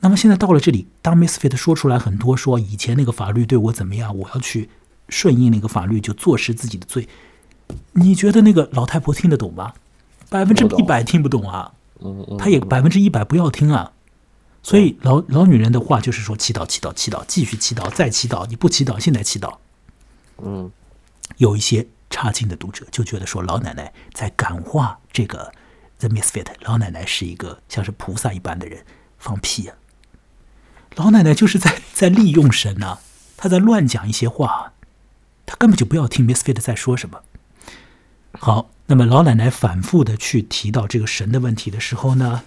[0.00, 4.70] 那么现在到了这里，当 Misfit 说出来很多，说以前那个法律对我怎么样，我要去
[5.08, 7.08] 顺应那个法律，就坐实自己的罪。
[7.92, 9.72] 你觉得那个老太婆听得懂吗？
[10.30, 11.72] 百分之一百听不懂啊，
[12.38, 13.90] 他也百分之一百不要听啊，
[14.68, 19.56] 所以老老女人的话就是说祈祷祈祷祈祷，继续祈祷再祈祷，你不祈祷现在祈祷，
[20.42, 20.70] 嗯，
[21.38, 25.54] 有一些差劲的读者就觉得说老奶奶在感化这个
[26.00, 28.84] The Misfit，老奶奶是一个像是菩萨一般的人，
[29.18, 29.76] 放屁啊！
[30.96, 32.98] 老奶奶就是在在利用神呐、
[33.38, 34.74] 她在乱讲一些话，
[35.46, 37.22] 她根本就不要听 Misfit 在说什么。
[38.32, 42.42] 好，那么老奶奶反复的去提到这个神的问题的时候呢，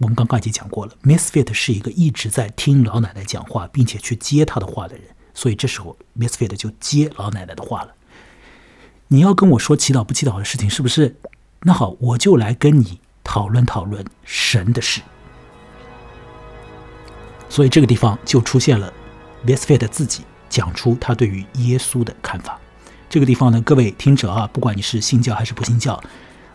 [0.00, 7.94] 我们刚刚已经讲过了，Misfit 是一个一直在听老奶奶讲话，并且去接她的话的人，所以这时候 Misfit 就接老奶奶的话了。
[9.08, 11.16] 你要跟我说祈祷不祈祷的事情，是不是？
[11.62, 15.00] 那好，我就来跟你讨论讨论神的事。
[17.48, 18.92] 所以这个地方就出现了
[19.46, 22.58] Misfit 自己讲出他对于耶稣的看法。
[23.08, 26.02] 这个地方呢，各位听者啊，不管你是信教还是不信教，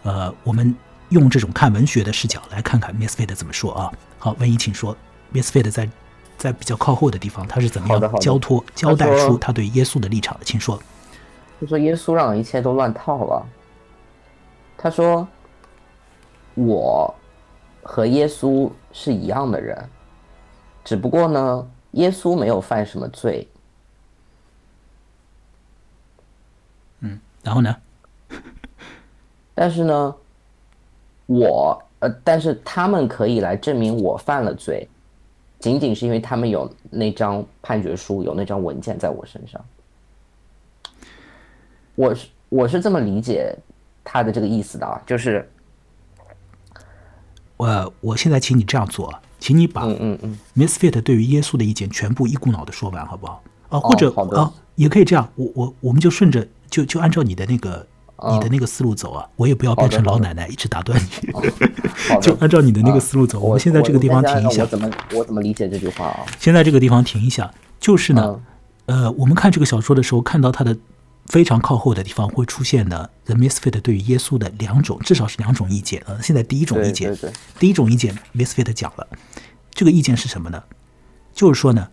[0.03, 0.75] 呃，我们
[1.09, 3.91] 用这种看文学的视角来看看 Misfit 怎么说啊。
[4.17, 4.95] 好，文怡请说
[5.33, 5.89] ，Misfit 在
[6.37, 10.45] 在比较靠后的地方，他是怎么样交托交代出他对耶稣的立场的？
[10.45, 10.81] 请说。
[11.59, 13.45] 就说耶稣让一切都乱套了。
[14.77, 15.27] 他说，
[16.55, 17.13] 我
[17.83, 19.89] 和耶稣是一样的人，
[20.85, 23.45] 只不过呢，耶稣没有犯什么罪。
[27.01, 27.75] 嗯然后呢？
[29.53, 30.15] 但是呢，
[31.29, 34.87] 我呃，但是他们可以来证明我犯了罪，
[35.59, 39.63] 仅仅是因为他们有那张判决书，有那张文件在我身上。
[41.93, 43.55] 我是我是这么理解
[44.03, 45.47] 他的这个意思的啊，就是
[47.57, 53.43] 我，我现在请你这样做啊，请你把嗯嗯嗯，Misfit 对于耶稣的意见全部一股脑的说完，好不好？
[53.69, 57.85] 啊，或者啊，也可以这样，我我我们就顺着就就按照你的那个
[58.31, 61.31] 你的那个思路走啊，我也不要变成老奶奶一直打断你，
[62.21, 62.35] 就。
[62.39, 63.39] 按照你的那个思路走。
[63.39, 66.25] 我们现在这个地方停一下我，怎么我怎么理解这句话啊？
[66.39, 68.41] 现在这个地方停一下，就是呢，
[68.87, 70.77] 嗯呃，我们看这个小说的时候，看到它的
[71.27, 76.17] 非常靠后的地方会出现的，The Misfit 对于耶稣的两种，至少是两种意见啊。
[76.17, 77.15] 呃现在第一种意见
[77.59, 79.07] 第一种意见，Misfit 讲了，
[79.71, 80.63] 这个意见是什么呢？
[81.33, 81.87] 就是说呢，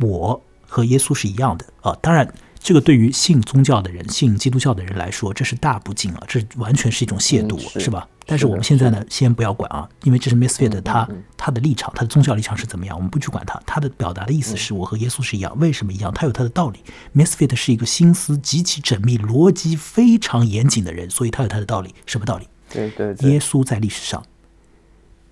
[0.00, 1.96] 我和耶稣是一样的啊。
[2.00, 8.06] 当然，这个对于信宗教的人、信基督教的人来说，这是大不敬啊，这完全是一种亵渎，嗯是吧？
[8.26, 13.58] 但是我们现在呢，先不要管啊，因为这是 Misfit 嗯他嗯他的立场，他的宗教立场是怎么样，我们不去管他。
[13.64, 16.12] 他的表达的意思是我和耶稣是一样，为什么一样？
[16.12, 16.80] 他有他的道理。
[17.14, 21.94] Misfit 是一个心思极其缜密、逻辑非常严谨的人，所以他有他的道理。
[22.04, 22.46] 什么道理？
[22.70, 24.22] 对对对，耶稣在历史上，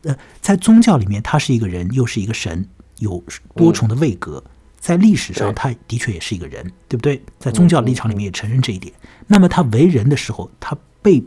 [0.04, 2.66] 呃，在宗教里面，他是一个人，又是一个神，
[3.00, 3.22] 有
[3.54, 4.42] 多重的位格。
[4.86, 7.20] 在历史上，他的确也是一个人，对不对？
[7.40, 8.94] 在宗教立场里面也承认这一点。
[9.26, 11.20] 那么他为人的时候，他被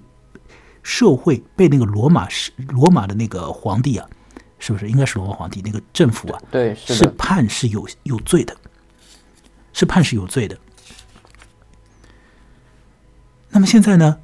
[0.81, 4.09] 社会被那个罗马是罗马的那个皇帝啊，
[4.59, 8.55] 是不是应该是罗马皇帝那个政府啊，对是是，判是有有罪的，
[9.73, 10.57] 是判是有罪的。
[13.49, 14.19] 那么现在呢，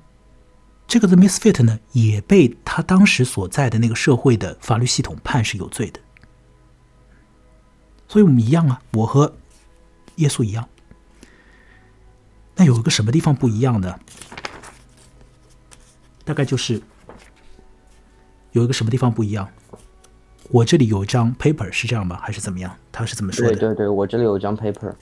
[0.88, 6.00] 这个 The Misfit 呢，也被他当时所在的那个社会的法律系统判是有罪的。
[8.08, 9.34] 所以我们一样啊，我和
[10.16, 10.68] 耶稣一样。
[12.56, 13.94] 那有一个什么地方不一样呢？
[16.24, 16.82] 大概就是
[18.52, 19.48] 有一个什么地方不一样。
[20.50, 22.20] 我这里有一张 paper 是这样吗？
[22.22, 22.72] 还是怎么样？
[22.92, 23.56] 他是怎么说的？
[23.56, 24.94] 对对对，我这里有一张 paper。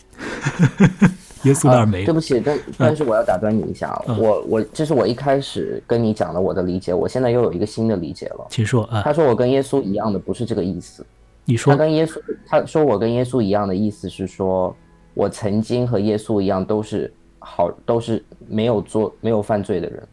[1.43, 2.05] 耶稣那儿没有。
[2.05, 8.47] 对不起，但但是我要打断你一下，啊，我我这是我一开始跟你讲的我的理解，我现在又有一个新的理解了。
[8.49, 11.05] 请说啊，他说我跟耶稣一样的不是这个意思，
[11.45, 14.75] 你说他跟耶稣他说我跟耶稣一样的意思是说，
[15.13, 20.07] 我曾经和耶稣一样都是好都是没有做没有犯罪的人。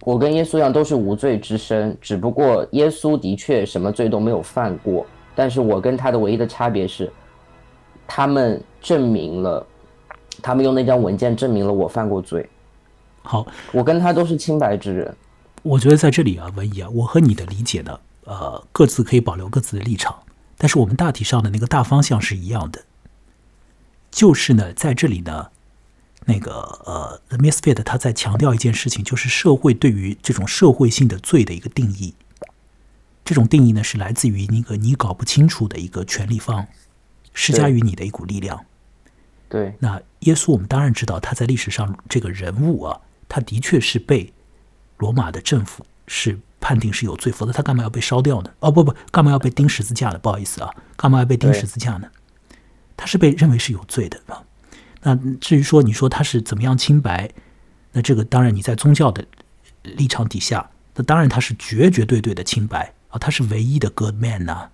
[0.00, 7.10] 我跟耶稣一样都是无罪之身，只不过耶稣的确什么罪都没有犯过，但是我跟他的唯一的差别是，
[8.06, 9.66] 他们证明了，
[10.42, 12.46] 他们用那张文件证明了我犯过罪，
[13.22, 15.16] 好，我跟他都是清白之人。
[15.62, 20.22] 我觉得在这里啊，文怡啊，我和你的理解呢，呃，各自可以保留各自的立场，
[20.56, 22.84] 但是我们大体上的那个大方向是一样的，
[24.10, 25.50] 就是呢，在这里呢，
[26.24, 26.52] 那个
[26.86, 32.14] 呃，The Misfit 他在强调一件事情，就是社会对于这种社会性的罪的一个定义。
[33.24, 36.66] 这种定义呢，是来自于那个你搞不清楚的一个权力方
[37.32, 38.64] 施加于你的一股力量。
[39.48, 44.32] 对，那耶稣，我们当然知道他在历史上这个人物啊，他的确是被
[44.98, 48.50] 罗马的政府是判定是有罪，否则他干嘛要被烧掉呢？
[48.60, 50.18] 哦，不不，干嘛要被钉十字架呢？
[50.18, 52.08] 不好意思啊，干嘛要被钉十字架呢？
[52.96, 54.42] 他是被认为是有罪的啊。
[55.02, 57.30] 那至于说你说他是怎么样清白，
[57.92, 59.22] 那这个当然你在宗教的
[59.82, 64.70] 立场底下，那当然他是绝绝对对的清白啊，他是唯一的 good man 呐、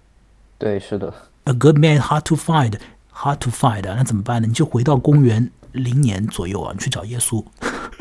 [0.59, 1.12] 对，是的
[1.44, 2.74] ，A good man hard to find,
[3.12, 3.94] hard to find 啊。
[3.96, 4.46] 那怎么办呢？
[4.46, 7.44] 你就回到公元零年左右啊，你去找耶稣，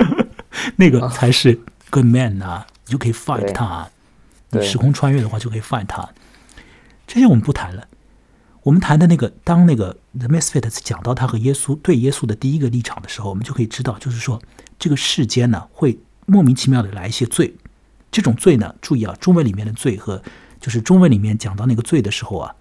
[0.78, 3.92] 那个才是 good man 呐、你就可以 fight 对他啊。
[4.50, 6.10] 对时空穿越的话就可以 fight 他。
[7.06, 7.88] 这些我们不谈了，
[8.64, 14.42] 我们谈的那个当那个 The Misfits 讲到他和耶稣对耶稣的第一个立场的时候，我们就可以知道，就是说
[14.80, 17.56] 这个世间呢会莫名其妙的来一些罪，
[18.12, 20.24] 这种罪呢，注意啊，中文里面的罪和
[20.60, 22.56] 就是中文里面讲到那个罪的时候啊，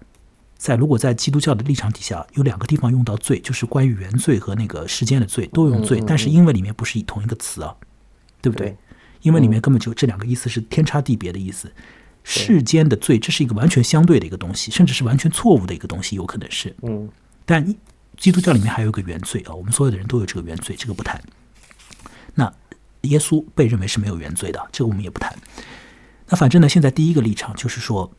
[0.57, 7.75] 在如果在基督教的立场底下，有两个地方用到罪，就是关于原罪和那个世间的罪都用罪，但是英文里面不是同一个词啊，
[8.41, 8.77] 对不对？
[9.21, 11.71] 对英文里面根本就这两个意思是天差地别的意思。
[12.23, 16.75] 世间的罪，这是一个完全相对的一个东西，甚至是完全错误的一个东西，有可能是。
[16.83, 17.09] 嗯
[17.45, 17.75] 但
[18.17, 21.19] 基督教里面还有一个原罪啊，我们所有的人都有这个原罪，这个不谈。
[22.35, 22.53] 那
[23.01, 25.35] 耶稣被认为是没有原罪的，这个我们也不谈。
[26.27, 28.11] 那反正呢，现在第一个立场就是说，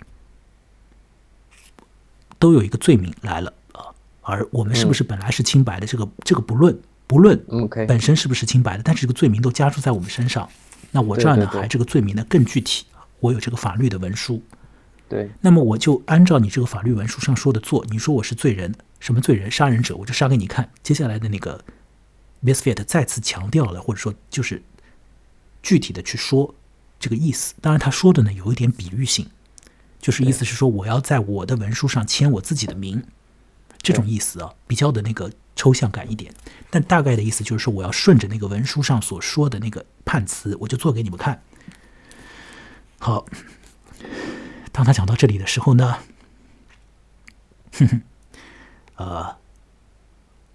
[2.38, 7.38] 都有一个罪名来了啊，而我们是不是本来是清白的，这个这个不论不论
[7.86, 10.48] 本身是不是清白的，但是这个罪名都加注在我们身上。
[10.92, 12.86] 那我这儿呢，还这个罪名呢更具体，
[13.20, 14.42] 我有这个法律的文书，
[15.08, 17.84] 对那么我就按照你这个法律文书上说的做。
[17.90, 19.50] 你说我是罪人，什么罪人？
[19.50, 20.70] 杀人者，我就杀给你看。
[20.82, 21.64] 接下来的那个
[22.44, 24.62] Misfit 再次强调了，或者说就是
[25.62, 26.54] 具体的去说
[26.98, 27.54] 这个意思。
[27.60, 29.28] 当然，他说的呢有一点比喻性，
[30.00, 33.04] 就是意思是说我要在我的文书上签我自己的名，
[33.78, 36.32] 这种意思啊，比较的那个抽象感一点。
[36.70, 41.42] 但大概的意思就是说，我要顺着那个文书上所说的那个判词，我就做给你们看。
[42.98, 43.26] 好，
[44.72, 45.98] 当他讲到这里的时候呢，
[47.72, 48.02] 哼哼，
[48.94, 49.36] 呃，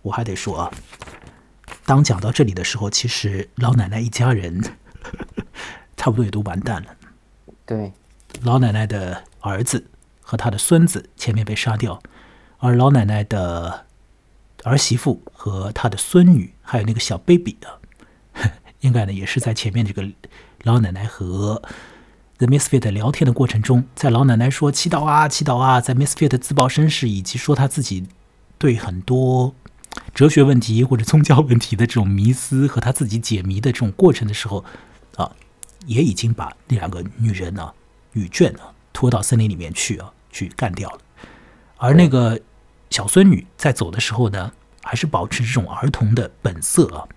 [0.02, 0.72] 我还得说啊，
[1.86, 4.64] 当讲到这里的时候，其实老奶奶一家人
[5.96, 6.96] 差不多也都完蛋了。
[7.66, 7.94] 对
[8.42, 9.86] 老奶奶的儿子
[10.22, 12.02] 和他的孙子前面被杀掉，
[12.58, 13.85] 而老奶奶的
[14.72, 17.80] 儿媳妇和她的孙女，还有那个小 baby 啊，
[18.82, 20.06] 应该呢也是在前面这个
[20.64, 21.62] 老奶奶和
[22.38, 28.08] The Misfit 聊天的过程中，在老奶奶说祈祷啊祈祷啊，在 Misfit 自曝身世以及说他自己
[28.58, 29.54] 对很多
[30.14, 34.66] 哲学问题或者宗教问题的这种迷思和他自己解谜的这种过程的时候，
[35.16, 35.32] 啊，
[35.86, 37.72] 也已经把那两个女人呢、
[38.14, 38.60] 女眷呢
[38.92, 41.00] 拖到森林里面去啊，去干掉了。
[41.78, 42.40] 而那个
[42.90, 44.52] 小孙女在走的时候呢，
[44.84, 47.08] 还是保持这种儿童的本色啊。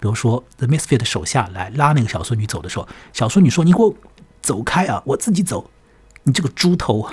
[0.00, 3.94] 比如说，The Misfit 的手下来拉那个小孙女走的时候，小孙女说：“你给我
[4.40, 5.70] 走开啊，我自己走。”
[6.24, 7.08] 你这个猪头！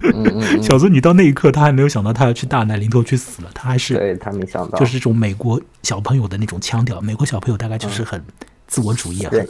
[0.62, 7.00] 小孙女到那一刻，她还没有想到她要去大难临头去死了，她还是对她没想到，就是这种美国小朋友的那种腔调。
[7.00, 8.22] 美国小朋友大概就是很
[8.66, 9.48] 自我主义啊，对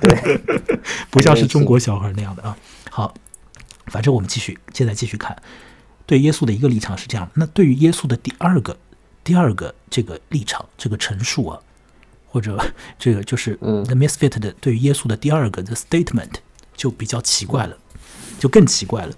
[0.00, 0.40] 对
[1.08, 2.56] 不像是中国小孩那样的啊。
[2.90, 3.14] 好，
[3.86, 5.36] 反正我们继续，现在继续看，
[6.06, 7.28] 对耶稣的一个立场是这样。
[7.34, 8.76] 那对于耶稣的第二个、
[9.24, 11.58] 第二个这个立场、这个陈述啊，
[12.28, 12.58] 或者
[12.98, 16.34] 这个就是嗯 The Misfit 的对于耶稣的第二个 The Statement
[16.76, 17.76] 就比较奇怪了，
[18.38, 19.12] 就更奇怪了。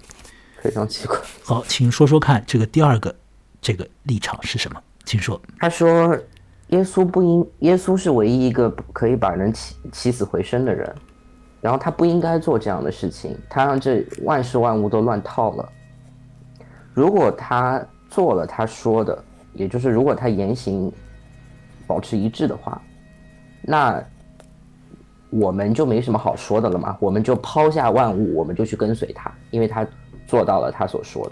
[0.61, 1.17] 非常奇怪。
[1.43, 3.15] 好，请说说看，这个第二个
[3.61, 4.81] 这个立场是什么？
[5.05, 5.39] 请说。
[5.59, 6.17] 他说，
[6.69, 10.93] 耶稣不应，耶稣是唯一一个可以把人起起死回生的人，
[11.61, 15.71] 然后他不应该做这样的事情，他让这万事万物都乱套了。
[16.99, 19.17] 如果他做了他说的，
[19.53, 20.91] 也就是如果他言行
[21.87, 22.81] 保持一致的话，
[23.61, 24.03] 那
[25.29, 29.87] 我们就没什么好说的了嘛，我们就抛下万物，我们就去跟随他，因为他
[30.27, 31.31] 做到了他所说的。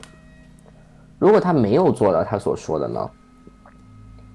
[1.20, 3.12] 如果他没有做到他所说的呢，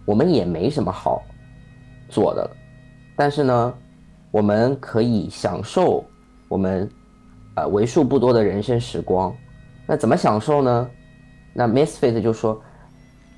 [0.05, 1.23] 我们也没什么好
[2.11, 2.51] 做的了。
[3.16, 3.75] 但是呢，
[4.31, 6.05] 我们可以享受
[6.47, 6.87] 我们
[7.55, 9.35] 呃为数不多的人生时光。
[9.87, 10.90] 那怎么享受呢？
[11.52, 12.62] 那 Misfit 就说，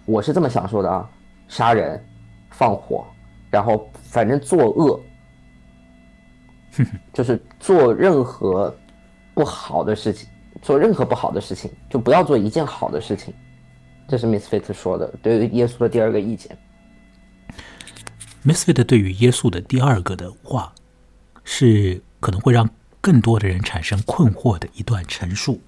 [0.04, 1.10] 我是这么想说的啊，
[1.48, 2.02] 杀人、
[2.50, 3.04] 放火，
[3.50, 5.00] 然后反正作恶，
[7.12, 8.74] 就是做任何
[9.34, 10.28] 不好的事情，
[10.62, 13.34] 做任何不好的事情，就不要做一件好的事情。
[14.06, 16.56] 这是 Misfit 说的，对于耶稣的第二个意见。
[18.44, 20.72] Misfit 对于耶稣的第二个的话，
[21.42, 22.68] 是可能会让
[23.00, 25.58] 更多的人产生困惑的一段陈述。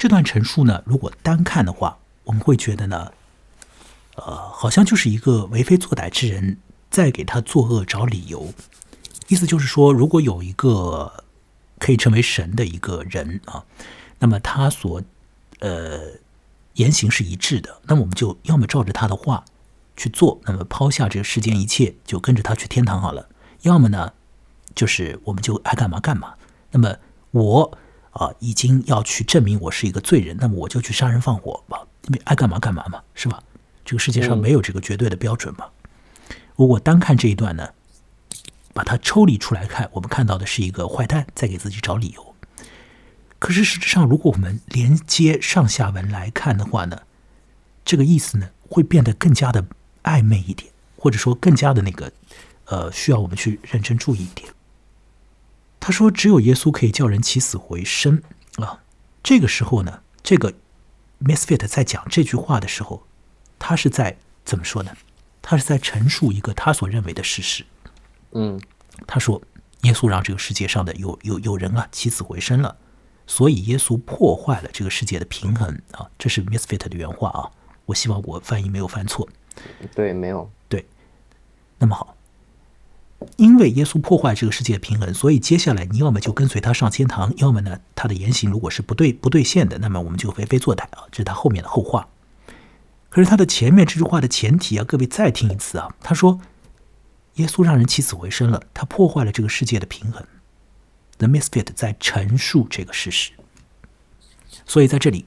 [0.00, 3.12] 这段陈述呢，如果单看的话，我们会觉得呢，
[4.14, 6.56] 呃，好像就是一个为非作歹之人
[6.90, 8.54] 在给他作恶找理由。
[9.28, 11.22] 意思就是说，如果有一个
[11.78, 13.62] 可以称为神的一个人啊，
[14.18, 15.02] 那么他所
[15.58, 16.00] 呃
[16.76, 19.44] 言行是一致的，那么我们就要么照着他的话
[19.98, 23.26] 去做，那么抛下这个世间一切，就跟着他去天堂好了；
[23.64, 24.14] 要么呢，
[24.74, 26.36] 就是我们就爱干嘛干嘛。
[26.70, 26.96] 那么
[27.32, 27.78] 我
[28.12, 33.42] 啊、已经要去证明我是一个罪人，那么我就去杀人放火吧，因为爱干嘛干嘛嘛，是吧？
[33.84, 35.66] 这个世界上没有这个绝对的标准嘛。
[36.56, 37.70] 如果单看这一段呢，
[38.74, 42.34] 把它抽离出来看，我们看到的是一个坏蛋在给自己找理由。
[43.38, 47.02] 可是实质上，如果我们连接上下文来看的话呢，
[47.84, 49.64] 这个意思呢会变得更加的
[50.02, 52.12] 暧昧一点，或者说更加的那个
[52.66, 54.52] 呃，需要我们去认真注意一点。
[55.80, 58.22] 他说：“只有耶稣可以叫人起死回生
[58.56, 58.82] 啊！”
[59.24, 60.52] 这个时候呢，这个
[61.24, 63.06] Misfit 在讲这句话的时候，
[63.58, 64.92] 他是在怎么说呢？
[65.42, 67.64] 他是在陈述一个他所认为的事实。
[68.32, 68.60] 嗯，
[69.06, 69.40] 他说
[69.82, 72.76] ：“耶稣让这个世界上的有有有人啊起死回生了。”
[73.26, 77.50] 所以耶稣破坏了这个世界的平衡啊，这是 Misfit 的原话啊。
[77.86, 79.28] 我希望我翻译没有犯错。
[79.94, 80.84] 对，没有对。
[81.78, 82.16] 那么好，
[83.36, 91.04] 因为耶稣破坏这个世界的平衡，所以接下来你要么就跟随他上天堂，要么呢他的言行如果是不对不兑现的，那么我们就为非作歹啊。
[91.10, 92.08] 这是他后面的后话。
[93.10, 95.94] 可是他的前面这句话的前提啊，各位再听一次啊。
[96.00, 96.40] 他说，
[97.34, 100.24] 耶稣让人起死回生了，他破坏了这个世界的平衡。
[101.18, 103.32] The Misfit 在陈述这个事实，
[104.64, 105.26] 所以在这里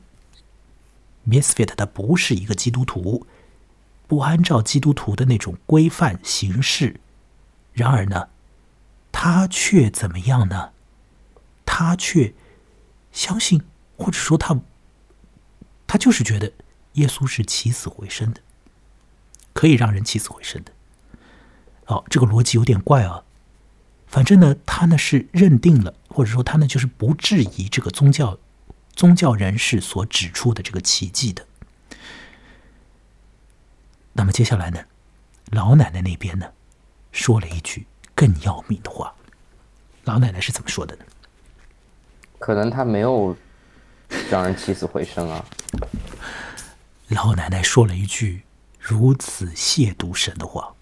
[1.27, 3.27] ，Misfit 他不是一个基督徒，
[4.07, 6.99] 不按照基督徒的那种规范行事。
[7.73, 8.29] 然而呢，
[9.11, 10.71] 他却怎么样呢？
[11.65, 12.33] 他却
[13.11, 13.63] 相信，
[13.97, 14.61] 或者说他，
[15.87, 16.53] 他就是觉得
[16.93, 18.41] 耶稣是起死回生的，
[19.53, 20.71] 可以让人起死回生的。
[21.87, 23.23] 哦，这个逻辑有点怪啊。
[24.05, 28.37] 反正呢，他呢是认定了，或者说他呢就是不质疑这个宗教
[28.95, 31.47] 宗教人士所指出的这个奇迹的。
[34.13, 34.85] 那么接下来呢，
[35.49, 36.51] 老奶奶那边呢
[37.13, 39.15] 说了一句更要命的话。
[40.03, 41.05] 老奶奶是怎么说的呢？
[42.39, 43.33] 可能她没有
[44.29, 45.45] 让人起死回生啊。
[47.07, 48.43] 老奶奶说了一句
[48.77, 50.73] 如此亵渎神的话。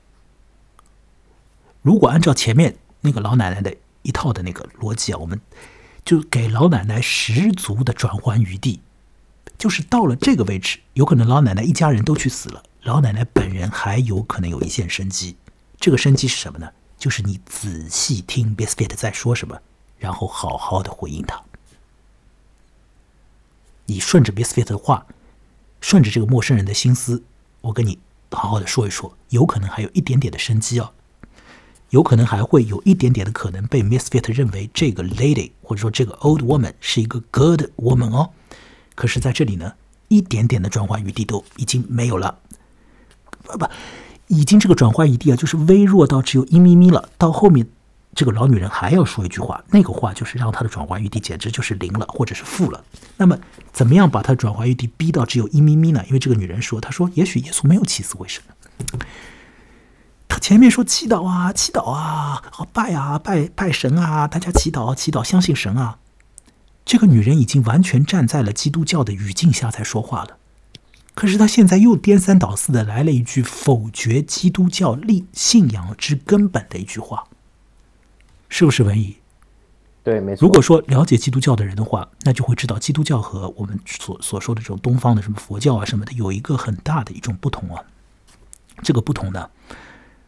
[1.83, 2.77] 如果按照前面。
[3.03, 5.41] 那个老奶奶的一套的那个逻辑啊，我们
[6.05, 8.79] 就给老奶奶十足的转圜余地，
[9.57, 15.35] 就是到了这个位置，有可能老奶奶一家人都去死了，老奶奶本人还有可能有一线生机。
[15.81, 16.71] 这个生机是什么呢？
[16.95, 19.59] 就是你仔细听 Biscuit 在说什么，
[19.97, 21.41] 然后好好的回应他。
[23.87, 25.07] 你顺着 Biscuit 的话，
[25.81, 27.23] 顺着这个陌生人的心思，
[27.61, 27.97] 我跟你
[28.29, 30.93] 好好的说一说，有可能还有一点点的生机啊。
[31.89, 38.29] 有可能还会有一点点的可能被 Misfit 认为这个 lady 或者说这个 old woman 是一个 good woman 哦，
[38.93, 39.73] 可是在这里呢，
[40.07, 42.39] 一点点的转换余地都已经没有了，
[43.43, 43.67] 不不，
[44.31, 47.09] 已经这个转换余地啊，就是微弱到只有一咪咪了。
[47.17, 47.67] 到后面
[48.15, 52.81] 这个老女人还要说一句话，那个话就是让她的转换余地简直就是零了，或者是负了。
[53.17, 53.37] 那么
[53.73, 56.01] 怎么样把她转换余地逼到只有一咪咪呢？
[56.07, 58.41] 因为这个女人说，她说也许耶稣没有起死回生。
[60.29, 65.97] 他前面说祈祷啊，祈祷啊，拜啊，拜拜神啊，大家祈祷，祈祷，相信神啊。
[66.85, 70.37] 这个女人已经完全站在了基督教的语境下在说话了。
[71.13, 77.25] 可是他现在又颠三倒四的来了一句否决基督教立信仰之根本的一句话，
[78.49, 79.17] 是不是文艺？
[80.03, 80.47] 对，没错。
[80.47, 87.83] 如果说了解基督教的人的话，那就会知道基督教和我们所所说的这种东方的什么佛教啊什么的有一个很大的一种不同啊。
[88.81, 89.49] 这个不同呢？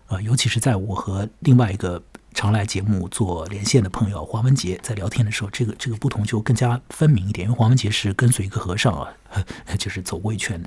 [0.08, 2.04] 呃，尤其是在我和另外一个
[2.34, 7.48] 常来节目做连线的朋友黄文杰在聊天的时候，这个这个不同就更加分明一点。
[7.48, 9.14] 因为黄文杰是跟随一个和尚啊，
[9.78, 10.62] 就是走过一圈，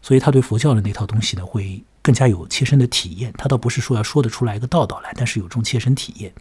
[0.00, 3.32] 所以他对佛教的那套东西呢，会更加有切身的体验。
[3.38, 6.32] 他倒不是说要说得出来一个道道来，但是有这种切身体验。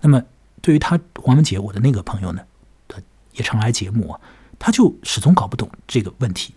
[0.00, 0.22] 那么
[0.60, 2.42] 对于他黄文杰，我的那个朋友呢，
[2.88, 2.98] 他
[3.34, 4.18] 也常来节目，
[4.58, 6.54] 他就始终搞不懂这个问题。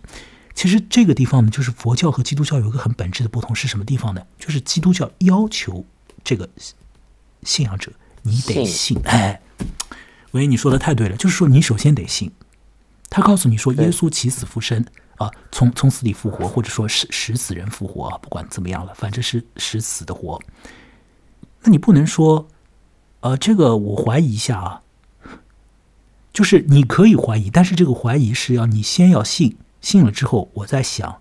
[0.54, 4.24] 其实这个地方呢，就是佛教和基督教有一个很本质的不同，是什么地方呢？
[4.38, 5.84] 就是基督教要求
[6.22, 6.48] 这个
[7.44, 7.92] 信仰者
[8.22, 9.40] 你得信，哎，
[10.32, 12.32] 喂，你说的太对了，就是说你首先得信。
[13.10, 14.84] 他告诉你说耶稣起死复生
[15.18, 20.40] 啊，从从死里复活，或者说使使死人复活啊，不管怎么样了，反正是使死的活。
[21.62, 22.48] 那你不能说，
[23.20, 24.82] 呃，这个我怀疑一下啊，
[26.32, 29.56] 就是你可以怀疑，但是这个怀疑是要你先要信。
[29.80, 31.20] 信了之后，我再想，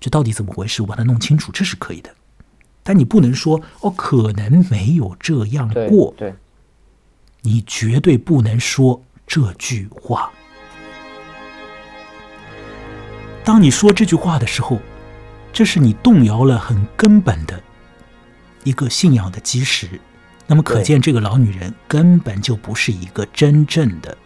[0.00, 0.82] 这到底怎么回事？
[0.82, 2.14] 我把它弄清楚，这是可以的。
[2.84, 6.14] 但你不能说哦，可能没有这样过。
[6.16, 6.32] 对，
[7.42, 10.30] 你绝对不能说这句话。
[13.42, 14.78] 当你说这句话的时候，
[15.52, 17.60] 这是你动摇了很根本的
[18.62, 19.88] 一个信仰的基石。
[20.46, 24.16] 那么，可见这个老女人根本就不是一个真正的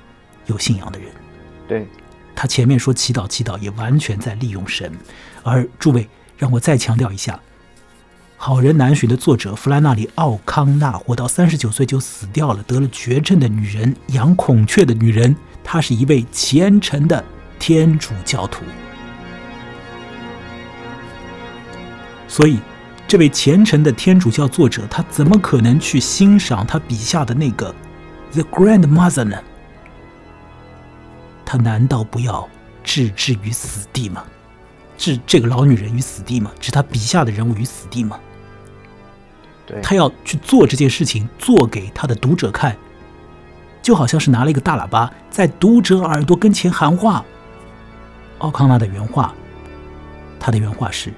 [0.47, 1.09] 有信仰的人。
[1.67, 1.87] 对。
[2.35, 4.93] 她前面说祈祷祈祷，也完全在利用神。
[5.43, 7.35] 而诸位，让我再强调一下，
[8.41, 15.35] 《好人难寻》的作者弗兰纳里·奥康纳活到三十九岁就死掉了，得了绝症的女人，养孔雀的女人，
[15.65, 17.23] 她是一位虔诚的
[17.59, 18.63] 天主教徒。
[22.29, 22.61] 所以，
[23.09, 27.75] 这位虔诚的天主教作者，他怎么可能去欣赏他笔下的那个
[28.31, 29.37] The Grandmother 呢？
[31.45, 32.49] 他难道不要
[32.85, 34.23] 置之于死地吗？
[34.97, 36.53] 置这个老女人于死地吗？
[36.61, 38.21] 置他笔下的人物于死地吗？
[39.83, 42.77] 他要去做这件事情，做给他的读者看，
[43.83, 47.25] 就好像是拿了一个大喇叭在读者耳朵跟前喊话。
[48.39, 49.35] 奥康纳的原话，
[50.39, 51.13] 他的原话是。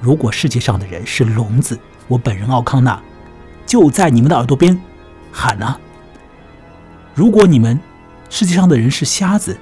[0.00, 1.78] 如果世界上的人是聋子，
[2.08, 3.00] 我本人奥康纳
[3.66, 4.78] 就在你们的耳朵边
[5.32, 5.78] 喊啊！
[7.14, 7.80] 如果你们
[8.28, 9.58] 世界上的人是瞎子，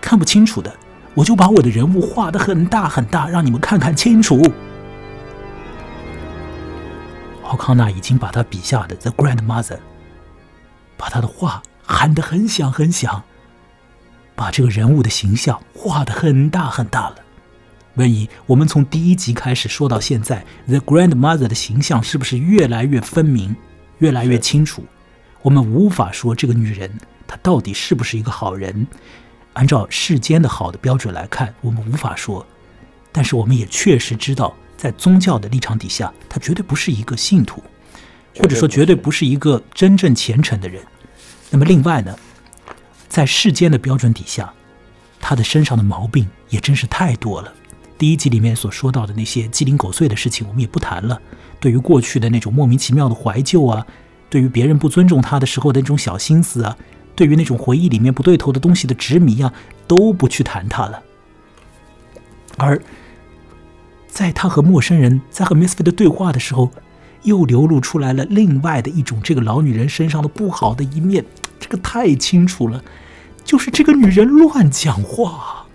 [0.00, 0.74] 看不清楚的，
[1.14, 4.42] 我就把我的人物画的很大很大，让你们看看清楚。
[7.44, 9.78] 奥康纳已经把他笔下的 The Grandmother，
[10.96, 13.22] 把他的话喊得很响很响，
[14.34, 17.16] 把这个人物的形象画得很大很大了。
[17.94, 23.54] 问以我们从第一集开始说到现在，The Grandmother 的形象是不是越来越分明，
[23.98, 24.84] 越来越清楚？
[25.42, 26.90] 我们无法说这个女人
[27.26, 28.86] 她到底是不是一个好人。
[29.52, 32.44] 按照世间的好的标准来看，我们无法说。
[33.12, 37.62] 但是我们也确实知道，在宗教的立场底下，他绝对不是一个信徒，
[38.36, 40.82] 或者说绝对不是一个真正虔诚的人。
[41.50, 42.16] 那么另外呢，
[43.08, 44.52] 在世间的标准底下，
[45.20, 47.52] 他的身上的毛病也真是太多了。
[47.96, 51.20] 第一集里面所说到的那些鸡零狗碎的事情，我们也不谈了。
[51.60, 53.86] 对于过去的那种莫名其妙的怀旧啊，
[54.28, 56.76] 对于别人不尊重他的时候的那种小心思啊，
[57.14, 59.50] 对于那种回忆里面不对头的东西的执迷啊，
[59.86, 61.00] 都不去谈他了。
[62.56, 62.80] 而
[64.14, 66.70] 在他和陌生人在和 Miss 菲的对话的时候，
[67.24, 71.24] 又流露出来了另外的一种这个老女人身上的不好的一面。
[71.58, 72.84] 这个太清楚了，
[73.44, 75.66] 就是这个女人乱讲话。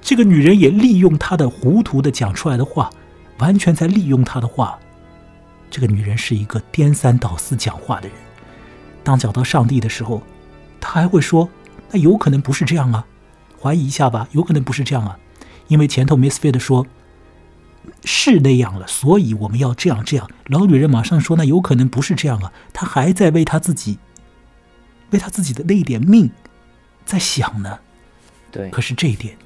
[0.00, 2.88] 这个女人也利用她的糊涂的讲出来的话，
[3.36, 4.78] 完全在利用她的话。
[5.70, 8.16] 这个女人是一个颠三倒四讲话的人。
[9.04, 10.22] 当讲到上帝的时候，
[10.80, 11.46] 她还会说
[11.92, 13.04] ：“那有可能不是这样啊，
[13.60, 15.18] 怀疑一下吧，有可能不是这样啊。”
[15.68, 16.86] 因为前头 Miss Fit 说
[18.04, 23.98] ：“是那样了，所以我们要这样这样。”老女人马上说：“那有可能不是这样啊。”她还在为她自己，
[25.10, 26.30] 为她自己的那一点命
[27.04, 27.78] 在想呢。
[28.50, 29.36] 对，可是这一点。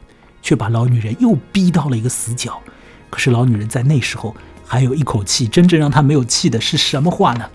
[0.42, 2.62] 却把老女人又逼到了一个死角，
[3.10, 7.50] 可是老女人在那时候还有一口气，真正让她没有气的是什么话呢？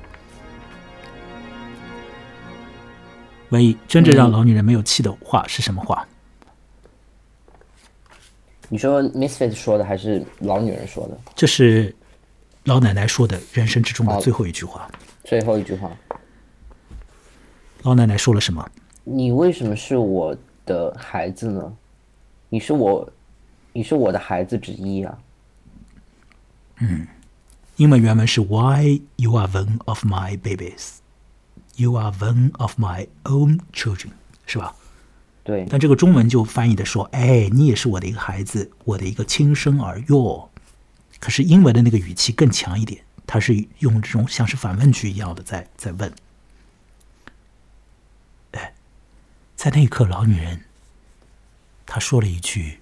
[3.52, 6.06] 唯一真正让老女人没有气的话是什么话？
[8.74, 11.18] 你说 Misfit 说的还是老女人说的？
[11.36, 11.94] 这是
[12.64, 14.90] 老奶奶说的人生之中的最后一句话。
[15.26, 15.92] 最后一句话，
[17.84, 18.66] 老奶奶说了什么？
[19.04, 20.34] 你为什么是我
[20.66, 21.74] 的孩子呢？
[22.48, 23.12] 你是我，
[23.74, 25.18] 你是我的孩子之一啊。
[26.78, 27.06] 嗯，
[27.76, 31.00] 英文原文是 Why you are one of my babies,
[31.76, 34.12] you are one of my own children，
[34.46, 34.74] 是吧？
[35.44, 35.66] 对。
[35.70, 40.50] 但这个中文就翻译的说，哎，你也是我的一个孩子，我的一个亲生儿哟。
[41.20, 46.12] 可是英文的那个语气更强一点，他是用这种像是反问句一样的在在问。
[48.52, 48.74] 哎，
[49.56, 50.66] 在那一刻，老女人。
[51.86, 52.80] 他说了一句：“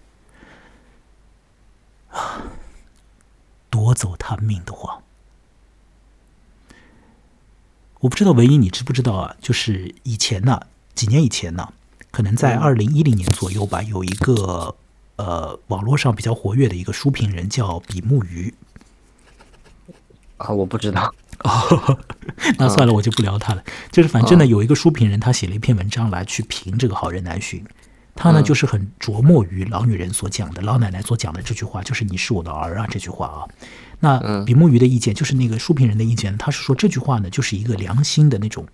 [2.12, 2.44] 啊，
[3.70, 5.02] 夺走他命的话。”
[8.02, 9.36] 我不知道文一，你知不知道啊？
[9.42, 11.74] 就是以前呢，几年以前呢，
[12.12, 14.76] 可能在二零一零年左右吧，有一个
[15.18, 18.54] 呃，网络上比较活跃的一个书评人叫比目鱼。
[20.38, 21.14] 啊，我不知道。
[21.44, 21.98] 哦，
[22.58, 23.64] 那算了，我就不聊他了。
[23.92, 27.60] 就是反正呢，有一个书评人，他写了一篇文章来去评这个《好人难寻》。
[28.16, 33.48] 他呢，就是很琢磨于老女人所讲的、老奶奶所讲的这句话，就是“你是我的儿啊”这句话啊。
[34.02, 38.66] 那比目鱼的意见，就是那个书评人的意见，他是说这句话呢，就是一个良心的那种，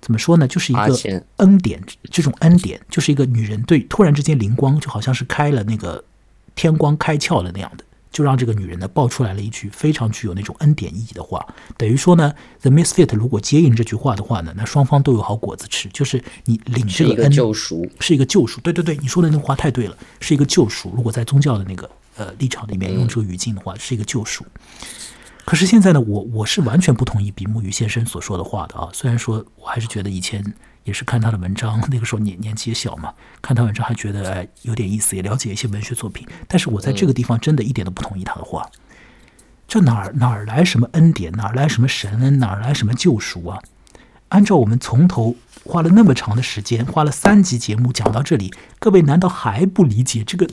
[0.00, 0.96] 怎么说呢，就是一个
[1.36, 6.02] 恩典，这种恩典，就是一个女人对突然之间灵光，就好像是开了那个
[6.54, 7.84] 天光开窍了那样的。
[8.12, 11.46] 就让这个女人呢爆出来了一句非常具有那种恩典意义的话，
[11.76, 18.60] 等于说呢，The Misfit 如果接应这句话的话呢，那双方都有好果子吃，就是你领这个恩救赎，是一个救赎。
[18.62, 20.92] 对对对，你说的那话太对了，是一个救赎。
[20.96, 24.44] 如果在宗教的那个呃立场里面用这个语境的话，是一个救赎。
[25.44, 28.88] 可是现在呢，我我是完全不同意比目鱼先生所说的话的啊。
[28.92, 30.54] 虽然说我还是觉得以前。
[30.82, 33.12] 也是看他的文章，那个时候年年纪也小嘛，
[33.42, 36.26] 看他文章还觉得有点意思，也了解一些文学作品。
[36.48, 38.66] 但是我在这个地方真的一点都不同意他的话。
[39.68, 41.30] 这哪儿哪儿来什么恩典？
[41.32, 42.38] 哪儿来什么神恩？
[42.38, 43.60] 哪儿来什么救赎啊？
[44.30, 50.48] 按照我们从头花了那么长的时间，花了三集节目讲到这里，各位难道还不理解这个